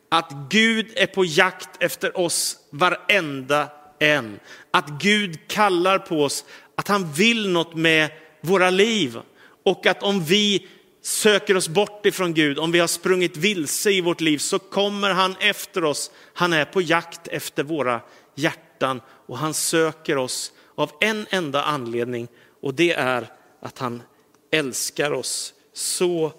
Att 0.09 0.33
Gud 0.50 0.87
är 0.97 1.07
på 1.07 1.25
jakt 1.25 1.83
efter 1.83 2.19
oss 2.19 2.57
varenda 2.71 3.69
en. 3.99 4.41
Att 4.71 4.88
Gud 4.88 5.49
kallar 5.49 5.99
på 5.99 6.23
oss, 6.23 6.45
att 6.76 6.88
han 6.88 7.12
vill 7.12 7.49
något 7.49 7.75
med 7.75 8.11
våra 8.41 8.71
liv. 8.71 9.19
Och 9.64 9.87
att 9.87 10.03
om 10.03 10.25
vi 10.25 10.69
söker 11.04 11.56
oss 11.56 11.68
bort 11.68 12.06
ifrån 12.06 12.34
Gud, 12.34 12.58
om 12.58 12.73
vi 12.73 12.78
har 12.78 12.87
sprungit 12.87 13.37
vilse 13.37 13.90
i 13.90 14.00
vårt 14.00 14.20
liv, 14.20 14.38
så 14.38 14.58
kommer 14.58 15.11
han 15.11 15.37
efter 15.40 15.84
oss. 15.84 16.11
Han 16.34 16.52
är 16.52 16.64
på 16.64 16.80
jakt 16.80 17.28
efter 17.28 17.62
våra 17.62 18.00
hjärtan 18.34 19.00
och 19.26 19.38
han 19.38 19.54
söker 19.54 20.16
oss 20.16 20.52
av 20.75 20.90
en 21.00 21.26
enda 21.30 21.62
anledning 21.62 22.28
och 22.61 22.75
det 22.75 22.92
är 22.92 23.26
att 23.61 23.78
han 23.78 24.02
älskar 24.50 25.12
oss 25.12 25.54
så 25.73 26.32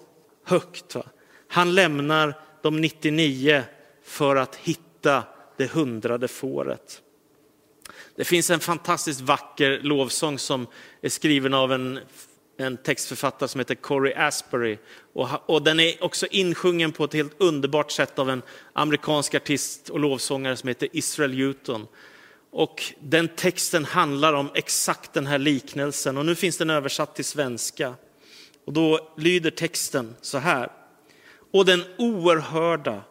högt. 0.44 0.94
Va? 0.94 1.06
Han 1.48 1.74
lämnar 1.74 2.34
de 2.62 2.80
99 2.80 3.62
för 4.04 4.36
att 4.36 4.56
hitta 4.56 5.22
det 5.56 5.72
hundrade 5.72 6.28
fåret. 6.28 7.02
Det 8.16 8.24
finns 8.24 8.50
en 8.50 8.60
fantastiskt 8.60 9.20
vacker 9.20 9.80
lovsång 9.82 10.38
som 10.38 10.66
är 11.00 11.08
skriven 11.08 11.54
av 11.54 11.72
en, 11.72 12.00
en 12.56 12.76
textförfattare 12.76 13.48
som 13.48 13.58
heter 13.58 13.74
Corey 13.74 14.14
Asbury. 14.14 14.78
Och, 15.12 15.50
och 15.50 15.62
den 15.62 15.80
är 15.80 16.04
också 16.04 16.26
insjungen 16.26 16.92
på 16.92 17.04
ett 17.04 17.12
helt 17.12 17.34
underbart 17.38 17.90
sätt 17.90 18.18
av 18.18 18.30
en 18.30 18.42
amerikansk 18.72 19.34
artist 19.34 19.88
och 19.88 20.00
lovsångare 20.00 20.56
som 20.56 20.68
heter 20.68 20.88
Israel 20.92 21.42
Houghton. 21.42 21.86
Och 22.50 22.82
den 23.00 23.28
texten 23.28 23.84
handlar 23.84 24.32
om 24.32 24.50
exakt 24.54 25.12
den 25.12 25.26
här 25.26 25.38
liknelsen 25.38 26.18
och 26.18 26.26
nu 26.26 26.34
finns 26.34 26.58
den 26.58 26.70
översatt 26.70 27.14
till 27.14 27.24
svenska. 27.24 27.94
Och 28.64 28.72
då 28.72 29.12
lyder 29.16 29.50
texten 29.50 30.14
så 30.20 30.38
här. 30.38 30.72
Och 31.52 31.64
den 31.64 31.82
oerhörda, 31.98 33.02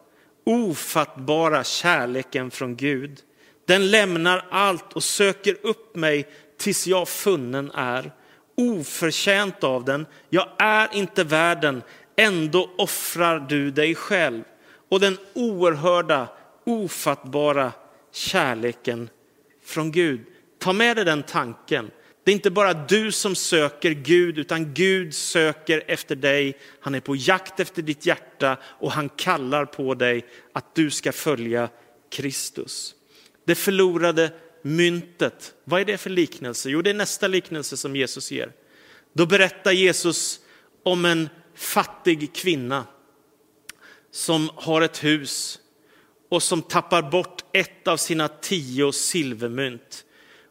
ofattbara 0.45 1.63
kärleken 1.63 2.51
från 2.51 2.75
Gud 2.75 3.21
den 3.65 3.91
lämnar 3.91 4.45
allt 4.49 4.93
och 4.93 5.03
söker 5.03 5.57
upp 5.61 5.95
mig 5.95 6.27
tills 6.57 6.87
jag 6.87 7.09
funnen 7.09 7.71
är. 7.71 8.11
Oförtjänt 8.57 9.63
av 9.63 9.85
den, 9.85 10.05
jag 10.29 10.47
är 10.59 10.89
inte 10.93 11.23
värden, 11.23 11.83
ändå 12.15 12.69
offrar 12.77 13.39
du 13.39 13.71
dig 13.71 13.95
själv. 13.95 14.43
och 14.89 14.99
den 14.99 15.17
oerhörda, 15.33 16.27
ofattbara 16.65 17.71
kärleken 18.11 19.09
från 19.63 19.91
Gud. 19.91 20.21
Ta 20.59 20.73
med 20.73 20.97
dig 20.97 21.05
den 21.05 21.23
tanken. 21.23 21.91
Det 22.23 22.31
är 22.31 22.35
inte 22.35 22.51
bara 22.51 22.73
du 22.73 23.11
som 23.11 23.35
söker 23.35 23.91
Gud, 23.91 24.37
utan 24.37 24.73
Gud 24.73 25.13
söker 25.13 25.83
efter 25.87 26.15
dig. 26.15 26.57
Han 26.79 26.95
är 26.95 26.99
på 26.99 27.15
jakt 27.15 27.59
efter 27.59 27.81
ditt 27.81 28.05
hjärta 28.05 28.57
och 28.63 28.91
han 28.91 29.09
kallar 29.09 29.65
på 29.65 29.93
dig 29.93 30.25
att 30.53 30.75
du 30.75 30.91
ska 30.91 31.11
följa 31.11 31.69
Kristus. 32.11 32.95
Det 33.45 33.55
förlorade 33.55 34.31
myntet, 34.65 35.53
vad 35.63 35.81
är 35.81 35.85
det 35.85 35.97
för 35.97 36.09
liknelse? 36.09 36.69
Jo, 36.69 36.81
det 36.81 36.89
är 36.89 36.93
nästa 36.93 37.27
liknelse 37.27 37.77
som 37.77 37.95
Jesus 37.95 38.31
ger. 38.31 38.51
Då 39.13 39.25
berättar 39.25 39.71
Jesus 39.71 40.39
om 40.83 41.05
en 41.05 41.29
fattig 41.55 42.35
kvinna 42.35 42.85
som 44.11 44.49
har 44.55 44.81
ett 44.81 45.03
hus 45.03 45.59
och 46.29 46.43
som 46.43 46.61
tappar 46.61 47.01
bort 47.01 47.43
ett 47.53 47.87
av 47.87 47.97
sina 47.97 48.27
tio 48.27 48.91
silvermynt. 48.91 50.05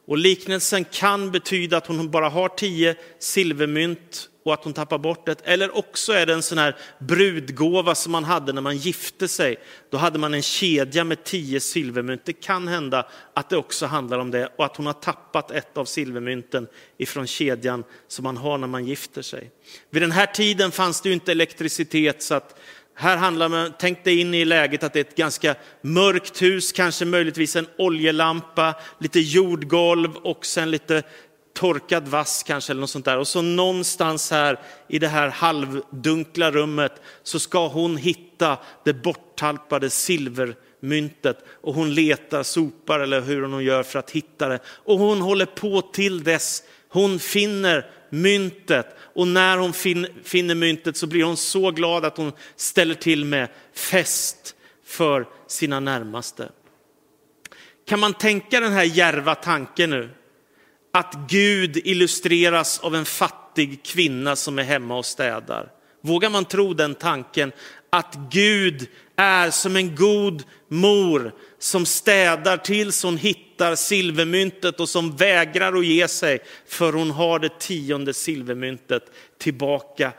Och 0.07 0.19
liknelsen 0.19 0.85
kan 0.85 1.33
betyda 1.33 1.77
att 1.77 1.87
hon 1.87 2.11
bara 2.11 2.29
har 2.29 2.49
tio 2.49 2.97
silvermynt 3.19 4.29
och 4.45 4.55
att 4.55 4.65
hon 4.65 4.73
tappar 4.73 4.99
bort 4.99 5.27
det. 5.27 5.41
Eller 5.45 5.77
också 5.77 6.13
är 6.13 6.27
det 6.27 6.33
en 6.33 6.43
sån 6.43 6.59
här 6.59 6.77
brudgåva 6.99 7.95
som 7.95 8.13
man 8.13 8.25
hade 8.25 8.53
när 8.53 8.61
man 8.61 8.77
gifte 8.77 9.29
sig. 9.29 9.57
Då 9.91 9.97
hade 9.97 10.19
man 10.19 10.35
en 10.35 10.43
kedja 10.43 11.05
med 11.05 11.25
tio 11.25 11.61
silvermynt. 11.61 12.25
Det 12.25 12.33
kan 12.33 12.69
hända 12.69 13.07
att 13.35 13.51
det 13.51 13.57
också 13.57 13.87
handlar 13.87 14.19
om 14.19 14.31
det 14.31 14.49
och 14.57 14.65
att 14.65 14.77
hon 14.77 14.87
har 14.87 14.93
tappat 14.93 15.51
ett 15.51 15.79
av 15.79 15.85
silvermynten 15.85 16.67
ifrån 16.99 17.27
kedjan 17.27 17.85
som 18.09 18.23
man 18.23 18.37
har 18.37 18.59
när 18.59 18.67
man 18.67 18.85
gifter 18.85 19.23
sig. 19.23 19.51
Vid 19.91 20.03
den 20.03 20.13
här 20.13 20.27
tiden 20.27 20.71
fanns 20.71 21.01
det 21.01 21.09
ju 21.09 21.15
inte 21.15 21.33
elektricitet 21.33 22.23
så 22.23 22.35
att 22.35 22.61
här 22.97 23.17
handlar 23.17 23.49
man, 23.49 23.73
tänk 23.79 24.05
dig 24.05 24.21
in 24.21 24.35
i 24.35 24.45
läget 24.45 24.83
att 24.83 24.93
det 24.93 24.99
är 24.99 25.05
ett 25.05 25.17
ganska 25.17 25.55
mörkt 25.81 26.43
hus, 26.43 26.73
kanske 26.73 27.05
möjligtvis 27.05 27.57
en 27.57 27.67
oljelampa, 27.79 28.75
lite 29.01 29.21
jordgolv 29.21 30.17
och 30.17 30.47
sen 30.47 30.71
lite 30.71 31.03
torkad 31.55 32.09
vass 32.09 32.43
kanske 32.43 32.73
eller 32.73 32.81
något 32.81 32.91
sånt 32.91 33.05
där. 33.05 33.19
Och 33.19 33.29
så 33.29 33.43
någonstans 33.43 34.31
här 34.31 34.61
i 34.89 34.99
det 34.99 35.09
här 35.09 35.29
halvdunkla 35.29 36.51
rummet 36.51 37.03
så 37.23 37.39
ska 37.39 37.69
hon 37.69 37.97
hitta 37.97 38.59
det 38.85 38.95
borttalpade 38.95 39.91
silvermyntet 39.91 41.39
och 41.49 41.75
hon 41.75 41.95
letar, 41.95 42.43
sopar 42.43 43.01
eller 43.01 43.21
hur 43.21 43.43
hon 43.43 43.65
gör 43.65 43.83
för 43.83 43.99
att 43.99 44.11
hitta 44.11 44.49
det. 44.49 44.59
Och 44.67 44.99
hon 44.99 45.21
håller 45.21 45.47
på 45.47 45.81
till 45.81 46.25
dess 46.25 46.63
hon 46.95 47.19
finner 47.19 47.91
myntet 48.11 48.87
och 48.99 49.29
när 49.29 49.59
hon 49.59 49.73
finner 50.25 50.55
myntet 50.55 50.97
så 50.97 51.07
blir 51.07 51.25
hon 51.25 51.37
så 51.37 51.71
glad 51.71 52.05
att 52.05 52.17
hon 52.17 52.33
ställer 52.57 52.95
till 52.95 53.25
med 53.25 53.49
fest 53.75 54.55
för 54.85 55.27
sina 55.47 55.81
närmaste. 55.81 56.49
Kan 57.87 58.01
man 58.01 58.15
tänka 58.15 58.61
den 58.61 58.73
här 58.73 58.85
järva 58.85 59.35
tanken 59.35 59.91
nu? 59.91 60.11
Att 60.95 61.15
Gud 61.29 61.77
illustreras 61.77 62.81
av 62.81 62.95
en 62.95 63.05
fattig 63.05 63.83
kvinna 63.85 64.37
som 64.37 64.59
är 64.59 64.63
hemma 64.63 64.99
och 64.99 65.07
städar. 65.07 65.73
Vågar 66.01 66.31
man 66.31 66.45
tro 66.45 66.75
den 66.75 66.95
tanken 66.95 67.53
att 67.91 68.19
Gud 68.31 68.89
är 69.17 69.51
som 69.51 69.77
en 69.77 69.97
god 69.97 70.43
mor 70.69 71.35
som 71.59 71.87
städar 71.87 72.57
tills 72.57 73.03
hon 73.03 73.17
hittar 73.17 73.75
silvermyntet 73.75 74.81
och 74.81 74.89
som 74.89 75.17
vägrar 75.17 75.73
att 75.73 75.87
ge 75.87 76.09
sig 76.09 76.39
för 76.67 76.93
hon 76.93 77.11
har 77.11 77.39
det 77.39 77.59
tionde 77.59 78.15
silvermyntet 78.15 79.03
tillbaka 79.39 80.13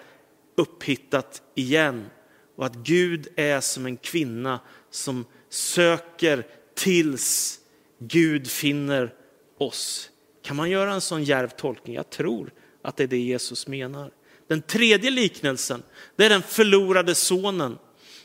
upphittat 0.57 1.41
igen. 1.55 2.05
Och 2.57 2.65
att 2.65 2.75
Gud 2.75 3.27
är 3.35 3.61
som 3.61 3.85
en 3.85 3.97
kvinna 3.97 4.59
som 4.91 5.25
söker 5.49 6.45
tills 6.75 7.59
Gud 7.99 8.51
finner 8.51 9.13
oss. 9.59 10.09
Kan 10.45 10.55
man 10.55 10.69
göra 10.69 10.93
en 10.93 11.01
sån 11.01 11.23
djärv 11.23 11.49
tolkning? 11.49 11.95
Jag 11.95 12.09
tror 12.09 12.51
att 12.83 12.97
det 12.97 13.03
är 13.03 13.07
det 13.07 13.17
Jesus 13.17 13.67
menar. 13.67 14.11
Den 14.47 14.61
tredje 14.61 15.11
liknelsen, 15.11 15.83
det 16.15 16.25
är 16.25 16.29
den 16.29 16.41
förlorade 16.41 17.15
sonen. 17.15 17.77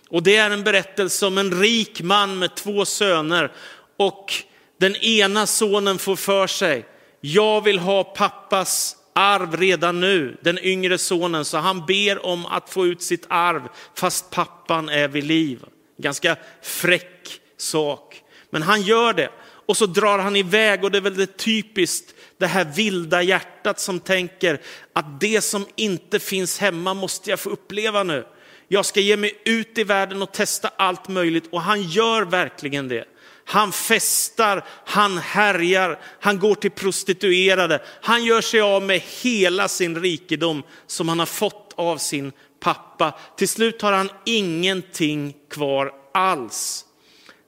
Och 0.09 0.23
det 0.23 0.37
är 0.37 0.51
en 0.51 0.65
berättelse 0.65 1.27
om 1.27 1.39
en 1.39 1.61
rik 1.61 2.03
man 2.03 2.39
med 2.39 2.55
två 2.55 2.85
söner. 2.85 3.53
Och 3.97 4.33
den 4.79 4.97
ena 4.97 5.47
sonen 5.47 5.99
får 5.99 6.17
för 6.17 6.47
sig, 6.47 6.87
jag 7.21 7.65
vill 7.65 7.79
ha 7.79 8.05
pappas 8.05 8.97
arv 9.13 9.57
redan 9.57 10.01
nu, 10.01 10.37
den 10.43 10.59
yngre 10.59 10.99
sonen. 10.99 11.45
Så 11.45 11.59
han 11.59 11.87
ber 11.87 12.27
om 12.27 12.47
att 12.47 12.71
få 12.71 12.87
ut 12.87 13.03
sitt 13.03 13.27
arv 13.29 13.69
fast 13.95 14.31
pappan 14.31 14.89
är 14.89 15.09
vid 15.09 15.25
liv. 15.25 15.65
Ganska 15.99 16.37
fräck 16.63 17.41
sak. 17.57 18.23
Men 18.51 18.63
han 18.63 18.83
gör 18.83 19.13
det. 19.13 19.31
Och 19.71 19.77
så 19.77 19.87
drar 19.87 20.19
han 20.19 20.37
iväg 20.37 20.85
och 20.85 20.91
det 20.91 20.99
är 20.99 21.03
väl 21.03 21.17
det 21.17 21.37
typiskt 21.37 22.15
det 22.39 22.47
här 22.47 22.65
vilda 22.65 23.23
hjärtat 23.23 23.81
som 23.81 24.01
tänker 24.01 24.61
att 24.93 25.21
det 25.21 25.41
som 25.41 25.67
inte 25.77 26.19
finns 26.19 26.59
hemma 26.59 26.95
måste 26.95 27.31
jag 27.31 27.41
få 27.41 27.51
uppleva 27.51 28.03
nu. 28.03 28.27
Jag 28.69 28.87
ska 28.87 29.01
ge 29.01 29.17
mig 29.17 29.41
ut 29.45 29.79
i 29.79 29.85
världen 29.85 30.23
och 30.23 30.33
testa 30.33 30.71
allt 30.77 31.09
möjligt 31.09 31.45
och 31.53 31.61
han 31.61 31.83
gör 31.83 32.23
verkligen 32.23 32.89
det. 32.89 33.05
Han 33.45 33.73
festar, 33.73 34.65
han 34.85 35.19
härjar, 35.19 36.01
han 36.21 36.39
går 36.39 36.55
till 36.55 36.71
prostituerade. 36.71 37.83
Han 38.03 38.25
gör 38.25 38.41
sig 38.41 38.61
av 38.61 38.83
med 38.83 39.03
hela 39.23 39.69
sin 39.69 40.03
rikedom 40.03 40.63
som 40.87 41.09
han 41.09 41.19
har 41.19 41.27
fått 41.27 41.73
av 41.77 41.97
sin 41.97 42.33
pappa. 42.61 43.19
Till 43.37 43.49
slut 43.49 43.83
har 43.83 43.93
han 43.93 44.11
ingenting 44.25 45.35
kvar 45.51 45.93
alls. 46.15 46.85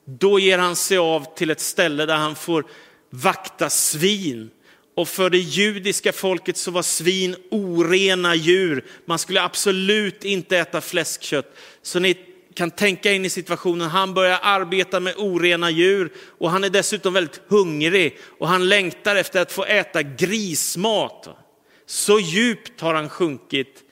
Då 0.05 0.38
ger 0.38 0.59
han 0.59 0.77
sig 0.77 0.99
av 0.99 1.35
till 1.37 1.51
ett 1.51 1.61
ställe 1.61 2.07
där 2.07 2.17
han 2.17 2.35
får 2.37 2.65
vakta 3.11 3.71
svin. 3.71 4.51
Och 4.95 5.09
för 5.09 5.31
det 5.31 5.38
judiska 5.38 6.12
folket 6.12 6.57
så 6.57 6.71
var 6.71 6.83
svin 6.83 7.37
orena 7.51 8.35
djur. 8.35 8.85
Man 9.05 9.19
skulle 9.19 9.43
absolut 9.43 10.25
inte 10.25 10.59
äta 10.59 10.81
fläskkött. 10.81 11.57
Så 11.83 11.99
ni 11.99 12.17
kan 12.55 12.71
tänka 12.71 13.12
in 13.12 13.25
i 13.25 13.31
situationen, 13.31 13.88
han 13.88 14.15
börjar 14.15 14.38
arbeta 14.43 15.01
med 15.01 15.15
orena 15.17 15.71
djur 15.71 16.12
och 16.38 16.51
han 16.51 16.65
är 16.65 16.71
dessutom 16.71 17.15
väldigt 17.15 17.41
hungrig 17.49 18.19
och 18.38 18.49
han 18.49 18.69
längtar 18.69 19.17
efter 19.17 19.43
att 19.43 19.53
få 19.53 19.65
äta 19.65 20.03
grismat. 20.03 21.29
Så 21.87 22.21
djupt 22.21 22.81
har 22.81 22.95
han 22.95 23.09
sjunkit 23.09 23.83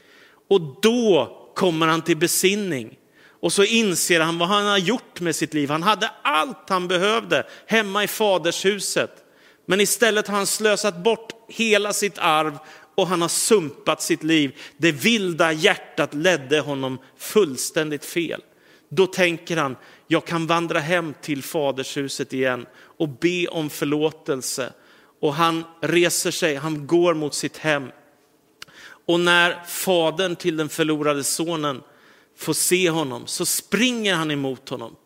och 0.48 0.60
då 0.82 1.36
kommer 1.54 1.86
han 1.86 2.02
till 2.02 2.16
besinning. 2.16 2.96
Och 3.40 3.52
så 3.52 3.64
inser 3.64 4.20
han 4.20 4.38
vad 4.38 4.48
han 4.48 4.66
har 4.66 4.78
gjort 4.78 5.20
med 5.20 5.36
sitt 5.36 5.54
liv. 5.54 5.70
Han 5.70 5.82
hade 5.82 6.10
allt 6.22 6.68
han 6.68 6.88
behövde 6.88 7.46
hemma 7.66 8.04
i 8.04 8.08
fadershuset. 8.08 9.24
Men 9.66 9.80
istället 9.80 10.28
har 10.28 10.36
han 10.36 10.46
slösat 10.46 10.96
bort 10.96 11.32
hela 11.48 11.92
sitt 11.92 12.18
arv 12.18 12.58
och 12.94 13.06
han 13.06 13.22
har 13.22 13.28
sumpat 13.28 14.02
sitt 14.02 14.22
liv. 14.22 14.58
Det 14.76 14.92
vilda 14.92 15.52
hjärtat 15.52 16.14
ledde 16.14 16.60
honom 16.60 16.98
fullständigt 17.18 18.04
fel. 18.04 18.42
Då 18.88 19.06
tänker 19.06 19.56
han, 19.56 19.76
jag 20.06 20.24
kan 20.24 20.46
vandra 20.46 20.78
hem 20.78 21.14
till 21.20 21.42
fadershuset 21.42 22.32
igen 22.32 22.66
och 22.98 23.08
be 23.08 23.46
om 23.46 23.70
förlåtelse. 23.70 24.72
Och 25.20 25.34
han 25.34 25.64
reser 25.80 26.30
sig, 26.30 26.54
han 26.54 26.86
går 26.86 27.14
mot 27.14 27.34
sitt 27.34 27.56
hem. 27.56 27.90
Och 29.06 29.20
när 29.20 29.64
fadern 29.64 30.36
till 30.36 30.56
den 30.56 30.68
förlorade 30.68 31.24
sonen 31.24 31.82
får 32.40 32.52
se 32.52 32.90
honom 32.90 33.26
så 33.26 33.46
springer 33.46 34.14
han 34.14 34.30
emot 34.30 34.68
honom 34.68 34.96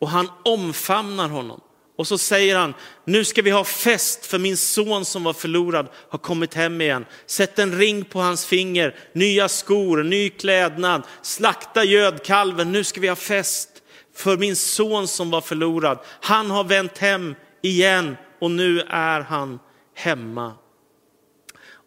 och 0.00 0.08
han 0.08 0.30
omfamnar 0.44 1.28
honom. 1.28 1.60
Och 1.96 2.06
så 2.06 2.18
säger 2.18 2.56
han, 2.56 2.74
nu 3.04 3.24
ska 3.24 3.42
vi 3.42 3.50
ha 3.50 3.64
fest 3.64 4.26
för 4.26 4.38
min 4.38 4.56
son 4.56 5.04
som 5.04 5.24
var 5.24 5.32
förlorad 5.32 5.88
har 6.10 6.18
kommit 6.18 6.54
hem 6.54 6.80
igen. 6.80 7.06
Sätt 7.26 7.58
en 7.58 7.78
ring 7.78 8.04
på 8.04 8.20
hans 8.20 8.46
finger, 8.46 8.96
nya 9.12 9.48
skor, 9.48 10.02
ny 10.02 10.30
klädnad, 10.30 11.02
slakta 11.22 11.84
gödkalven, 11.84 12.72
nu 12.72 12.84
ska 12.84 13.00
vi 13.00 13.08
ha 13.08 13.16
fest 13.16 13.68
för 14.14 14.36
min 14.36 14.56
son 14.56 15.08
som 15.08 15.30
var 15.30 15.40
förlorad. 15.40 15.98
Han 16.20 16.50
har 16.50 16.64
vänt 16.64 16.98
hem 16.98 17.34
igen 17.62 18.16
och 18.40 18.50
nu 18.50 18.80
är 18.88 19.20
han 19.20 19.58
hemma. 19.94 20.54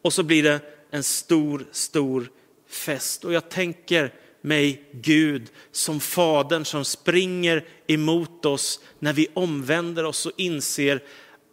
Och 0.03 0.13
så 0.13 0.23
blir 0.23 0.43
det 0.43 0.59
en 0.91 1.03
stor, 1.03 1.65
stor 1.71 2.29
fest. 2.69 3.25
Och 3.25 3.33
jag 3.33 3.49
tänker 3.49 4.13
mig 4.41 4.83
Gud 4.91 5.49
som 5.71 5.99
Fadern 5.99 6.65
som 6.65 6.85
springer 6.85 7.65
emot 7.87 8.45
oss 8.45 8.79
när 8.99 9.13
vi 9.13 9.27
omvänder 9.33 10.03
oss 10.03 10.25
och 10.25 10.31
inser 10.37 11.03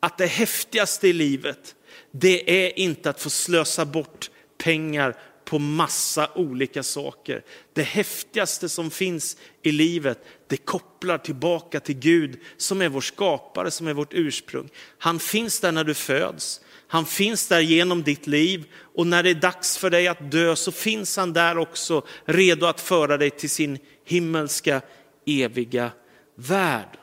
att 0.01 0.19
det 0.19 0.27
häftigaste 0.27 1.09
i 1.09 1.13
livet, 1.13 1.75
det 2.11 2.67
är 2.67 2.79
inte 2.79 3.11
att 3.11 3.23
få 3.23 3.31
slösa 3.31 3.85
bort 3.85 4.31
pengar 4.59 5.17
på 5.45 5.59
massa 5.59 6.31
olika 6.35 6.83
saker. 6.83 7.43
Det 7.73 7.83
häftigaste 7.83 8.69
som 8.69 8.91
finns 8.91 9.37
i 9.63 9.73
livet, 9.73 10.19
det 10.47 10.57
kopplar 10.57 11.19
tillbaka 11.19 11.81
till 11.81 11.99
Gud 11.99 12.41
som 12.57 12.83
är 12.83 12.89
vår 12.89 13.01
skapare, 13.01 13.71
som 13.71 13.89
är 13.89 13.95
vårt 13.95 14.15
ursprung. 14.15 14.69
Han 14.99 15.19
finns 15.19 15.61
där 15.61 15.73
när 15.73 15.85
du 15.85 15.95
föds. 15.95 16.61
Han 16.89 17.05
finns 17.07 17.49
där 17.49 17.61
genom 17.61 18.03
ditt 18.03 18.27
liv 18.27 18.65
och 18.95 19.07
när 19.07 19.23
det 19.23 19.31
är 19.31 19.35
dags 19.35 19.79
för 19.79 19.91
dig 19.91 20.09
att 20.09 20.31
dö 20.31 20.57
så 20.57 20.73
finns 20.73 21.17
han 21.17 21.33
där 21.33 21.59
också 21.59 22.07
redo 22.25 22.67
att 22.67 22.81
föra 22.81 23.17
dig 23.17 23.31
till 23.31 23.51
sin 23.51 23.79
himmelska 24.05 24.81
eviga 25.27 25.91
värld. 26.35 26.99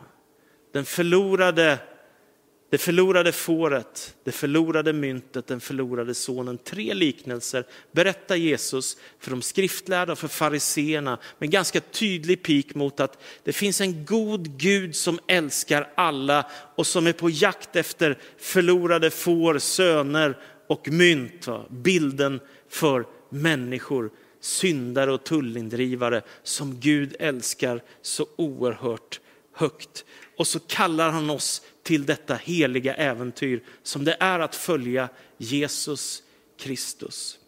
Den 0.74 0.86
förlorade, 0.86 1.80
det 2.76 2.80
förlorade 2.80 3.32
fåret, 3.32 4.16
det 4.24 4.32
förlorade 4.32 4.94
myntet, 4.94 5.48
den 5.48 5.60
förlorade 5.60 6.14
sonen. 6.14 6.58
Tre 6.58 6.94
liknelser 6.94 7.66
berättar 7.92 8.36
Jesus 8.36 8.98
för 9.20 9.32
de 9.32 9.42
skriftlärda 9.42 10.12
och 10.12 10.20
för 10.20 10.28
fariseerna 10.28 11.20
med 11.40 11.52
ganska 11.52 11.80
tydlig 11.82 12.44
pik 12.44 12.76
mot 12.76 13.00
att 13.00 13.24
det 13.44 13.54
finns 13.54 13.82
en 13.82 14.06
god 14.06 14.58
Gud 14.58 14.96
som 14.96 15.20
älskar 15.28 15.90
alla 15.96 16.46
och 16.76 16.88
som 16.88 17.08
är 17.08 17.14
på 17.14 17.30
jakt 17.30 17.76
efter 17.76 18.18
förlorade 18.38 19.12
får, 19.12 19.60
söner 19.60 20.38
och 20.68 20.90
mynt. 20.92 21.48
Bilden 21.70 22.40
för 22.70 23.06
människor, 23.30 24.12
syndare 24.42 25.14
och 25.14 25.24
tullindrivare 25.24 26.22
som 26.44 26.80
Gud 26.80 27.16
älskar 27.20 27.84
så 28.02 28.28
oerhört 28.36 29.20
högt. 29.56 30.06
Och 30.38 30.48
så 30.48 30.60
kallar 30.60 31.10
han 31.10 31.30
oss 31.30 31.62
till 31.84 32.06
detta 32.06 32.36
heliga 32.36 32.96
äventyr 32.96 33.64
som 33.84 34.04
det 34.06 34.18
är 34.20 34.40
att 34.40 34.56
följa 34.56 35.10
Jesus 35.38 36.24
Kristus. 36.60 37.40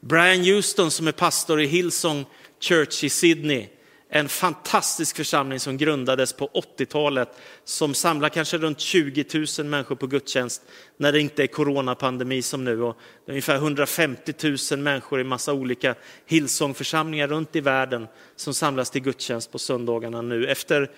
Brian 0.00 0.44
Houston 0.44 0.90
som 0.90 1.08
är 1.08 1.12
pastor 1.12 1.60
i 1.60 1.66
Hillsong 1.66 2.26
Church 2.60 3.04
i 3.04 3.08
Sydney, 3.08 3.68
en 4.08 4.28
fantastisk 4.28 5.16
församling 5.16 5.60
som 5.60 5.76
grundades 5.76 6.32
på 6.32 6.50
80-talet 6.78 7.28
som 7.64 7.94
samlar 7.94 8.28
kanske 8.28 8.58
runt 8.58 8.80
20 8.80 9.24
000 9.58 9.66
människor 9.66 9.96
på 9.96 10.06
gudstjänst 10.06 10.62
när 10.96 11.12
det 11.12 11.20
inte 11.20 11.42
är 11.42 11.46
coronapandemi 11.46 12.42
som 12.42 12.64
nu. 12.64 12.82
Och 12.82 12.96
det 13.24 13.30
är 13.30 13.32
ungefär 13.32 13.56
150 13.56 14.34
000 14.72 14.80
människor 14.80 15.20
i 15.20 15.24
massa 15.24 15.52
olika 15.52 15.94
Hillsong-församlingar 16.26 17.28
runt 17.28 17.56
i 17.56 17.60
världen 17.60 18.06
som 18.36 18.54
samlas 18.54 18.90
till 18.90 19.02
gudstjänst 19.02 19.52
på 19.52 19.58
söndagarna 19.58 20.22
nu 20.22 20.46
efter 20.46 20.90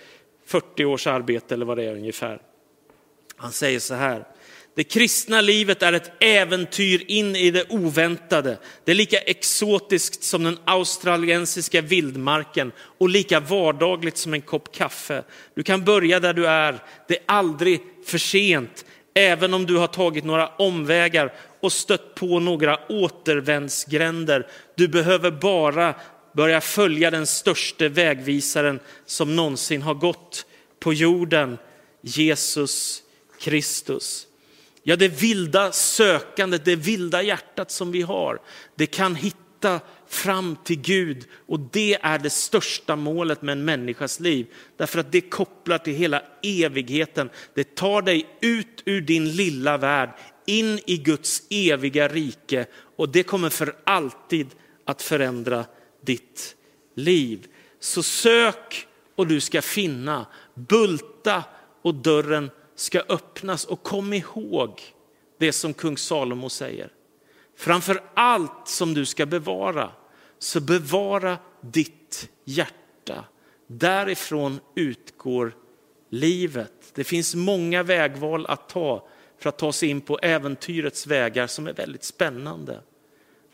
40 0.47 0.85
års 0.85 1.07
arbete 1.07 1.55
eller 1.55 1.67
vad 1.67 1.79
det 1.79 1.85
är 1.85 1.95
ungefär. 1.95 2.41
Han 3.37 3.53
säger 3.53 3.79
så 3.79 3.95
här. 3.95 4.27
Det 4.75 4.85
kristna 4.85 5.41
livet 5.41 5.83
är 5.83 5.93
ett 5.93 6.13
äventyr 6.21 7.05
in 7.07 7.37
i 7.37 7.51
det 7.51 7.65
oväntade. 7.71 8.59
Det 8.85 8.91
är 8.91 8.97
lika 8.97 9.19
exotiskt 9.19 10.25
som 10.25 10.45
den 10.45 10.59
australiensiska 10.65 11.81
vildmarken 11.81 12.73
och 12.99 13.09
lika 13.09 13.41
vardagligt 13.41 14.17
som 14.17 14.35
en 14.35 14.43
kopp 14.43 14.75
kaffe. 14.75 15.23
Du 15.55 15.63
kan 15.63 15.85
börja 15.85 16.21
där 16.21 16.33
du 16.33 16.47
är. 16.47 16.79
Det 17.09 17.17
är 17.17 17.23
aldrig 17.27 17.81
för 18.05 18.19
sent, 18.19 18.85
även 19.15 19.55
om 19.55 19.67
du 19.67 19.77
har 19.77 19.87
tagit 19.87 20.25
några 20.25 20.49
omvägar 20.49 21.33
och 21.61 21.73
stött 21.73 22.15
på 22.15 22.41
några 22.41 22.79
återvändsgränder. 22.89 24.47
Du 24.77 24.89
behöver 24.89 25.31
bara 25.31 25.95
börja 26.37 26.61
följa 26.61 27.11
den 27.11 27.27
största 27.27 27.89
vägvisaren 27.89 28.81
som 29.07 29.37
någonsin 29.37 29.83
har 29.83 29.95
gått 29.95 30.47
på 30.81 30.93
jorden, 30.93 31.59
Jesus 32.03 33.03
Kristus. 33.41 34.27
Ja, 34.83 34.97
det 34.97 35.09
vilda 35.09 35.73
sökandet, 35.73 36.65
det 36.65 36.77
vilda 36.77 37.23
hjärtat 37.23 37.71
som 37.71 37.93
vi 37.93 38.03
har, 38.03 38.41
det 38.75 38.87
kan 38.87 39.15
hitta 39.15 39.81
fram 40.09 40.57
till 40.65 40.81
Gud 40.81 41.27
och 41.47 41.61
det 41.61 41.99
är 42.03 42.19
det 42.19 42.31
största 42.31 42.97
målet 42.97 43.43
med 43.43 43.53
en 43.53 43.65
människas 43.65 44.21
liv. 44.21 44.47
Därför 44.77 45.01
att 45.01 45.13
det 45.13 45.21
kopplar 45.21 45.79
till 45.79 45.95
hela 45.95 46.23
evigheten. 46.43 47.31
Det 47.55 47.75
tar 47.75 48.03
dig 48.03 48.27
ut 48.41 48.83
ur 48.85 49.01
din 49.01 49.33
lilla 49.33 49.79
värld, 49.79 50.11
in 50.47 50.81
i 50.87 50.97
Guds 50.97 51.43
eviga 51.51 52.09
rike 52.09 52.67
och 52.97 53.09
det 53.09 53.23
kommer 53.23 53.51
för 53.51 53.77
alltid 53.85 54.47
att 54.85 55.03
förändra 55.03 55.65
ditt 56.05 56.57
liv. 56.95 57.47
Så 57.81 58.03
sök 58.03 58.87
och 59.17 59.27
du 59.27 59.41
ska 59.41 59.63
finna, 59.63 60.27
bulta 60.55 61.45
och 61.83 61.95
dörren 61.95 62.51
ska 62.81 63.01
öppnas. 63.09 63.65
Och 63.65 63.83
kom 63.83 64.13
ihåg 64.13 64.81
det 65.39 65.53
som 65.53 65.75
kung 65.75 65.97
Salomo 65.97 66.49
säger. 66.49 66.93
Framför 67.57 68.03
allt 68.15 68.69
som 68.69 68.95
du 68.95 69.07
ska 69.07 69.27
bevara, 69.27 69.91
så 70.39 70.61
bevara 70.61 71.39
ditt 71.61 72.29
hjärta. 72.45 73.25
Därifrån 73.67 74.61
utgår 74.75 75.57
livet. 76.11 76.73
Det 76.95 77.05
finns 77.05 77.35
många 77.35 77.83
vägval 77.83 78.47
att 78.47 78.69
ta 78.69 79.09
för 79.39 79.49
att 79.49 79.59
ta 79.59 79.73
sig 79.73 79.89
in 79.89 80.01
på 80.01 80.19
äventyrets 80.19 81.07
vägar 81.07 81.47
som 81.47 81.67
är 81.67 81.73
väldigt 81.73 82.05
spännande. 82.05 82.81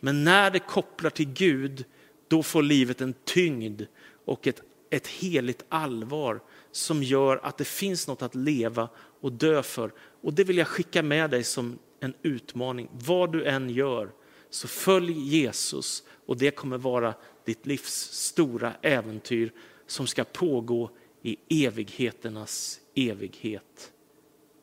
Men 0.01 0.25
när 0.25 0.51
det 0.51 0.59
kopplar 0.59 1.11
till 1.11 1.33
Gud, 1.33 1.85
då 2.29 2.43
får 2.43 2.63
livet 2.63 3.01
en 3.01 3.15
tyngd 3.25 3.83
och 4.25 4.47
ett, 4.47 4.63
ett 4.91 5.07
heligt 5.07 5.65
allvar 5.69 6.41
som 6.77 7.03
gör 7.03 7.41
att 7.43 7.59
det 7.59 7.65
finns 7.65 8.09
något 8.09 8.23
att 8.23 8.35
leva 8.35 8.89
och 9.21 9.33
dö 9.33 9.63
för. 9.63 9.93
Och 10.23 10.35
det 10.35 10.45
vill 10.45 10.59
jag 10.59 10.69
skicka 10.69 11.03
med 11.03 11.31
dig 11.31 11.45
som 11.45 11.79
en 12.01 12.15
utmaning. 12.23 12.89
Vad 12.93 13.33
du 13.33 13.45
än 13.45 13.71
gör, 13.71 14.11
så 14.51 14.69
följ 14.69 15.13
Jesus 15.13 16.03
och 16.27 16.37
det 16.37 16.51
kommer 16.51 16.79
vara 16.79 17.15
ditt 17.45 17.67
livs 17.67 18.13
stora 18.13 18.73
äventyr 18.83 19.53
som 19.87 20.07
ska 20.07 20.25
pågå 20.25 20.91
i 21.23 21.65
evigheternas 21.67 22.81
evighet. 22.95 23.93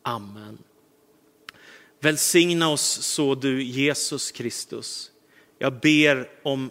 Amen. 0.02 0.58
Välsigna 2.00 2.68
oss 2.68 3.02
så 3.02 3.34
du 3.34 3.62
Jesus 3.62 4.30
Kristus. 4.30 5.10
Jag 5.58 5.80
ber 5.80 6.30
om 6.42 6.70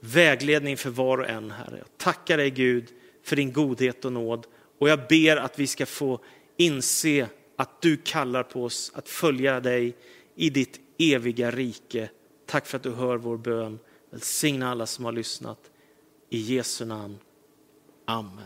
vägledning 0.00 0.76
för 0.76 0.90
var 0.90 1.18
och 1.18 1.28
en, 1.28 1.50
Herre. 1.50 1.78
Jag 1.78 1.98
tackar 1.98 2.36
dig 2.36 2.50
Gud 2.50 2.88
för 3.22 3.36
din 3.36 3.52
godhet 3.52 4.04
och 4.04 4.12
nåd 4.12 4.46
och 4.78 4.88
jag 4.88 5.08
ber 5.08 5.36
att 5.36 5.58
vi 5.58 5.66
ska 5.66 5.86
få 5.86 6.20
inse 6.56 7.28
att 7.56 7.82
du 7.82 7.96
kallar 7.96 8.42
på 8.42 8.64
oss 8.64 8.92
att 8.94 9.08
följa 9.08 9.60
dig 9.60 9.96
i 10.34 10.50
ditt 10.50 10.80
eviga 10.98 11.50
rike. 11.50 12.10
Tack 12.46 12.66
för 12.66 12.76
att 12.76 12.82
du 12.82 12.90
hör 12.90 13.16
vår 13.16 13.36
bön. 13.36 13.78
Välsigna 14.10 14.70
alla 14.70 14.86
som 14.86 15.04
har 15.04 15.12
lyssnat. 15.12 15.70
I 16.30 16.38
Jesu 16.38 16.84
namn. 16.84 17.18
Amen. 18.04 18.44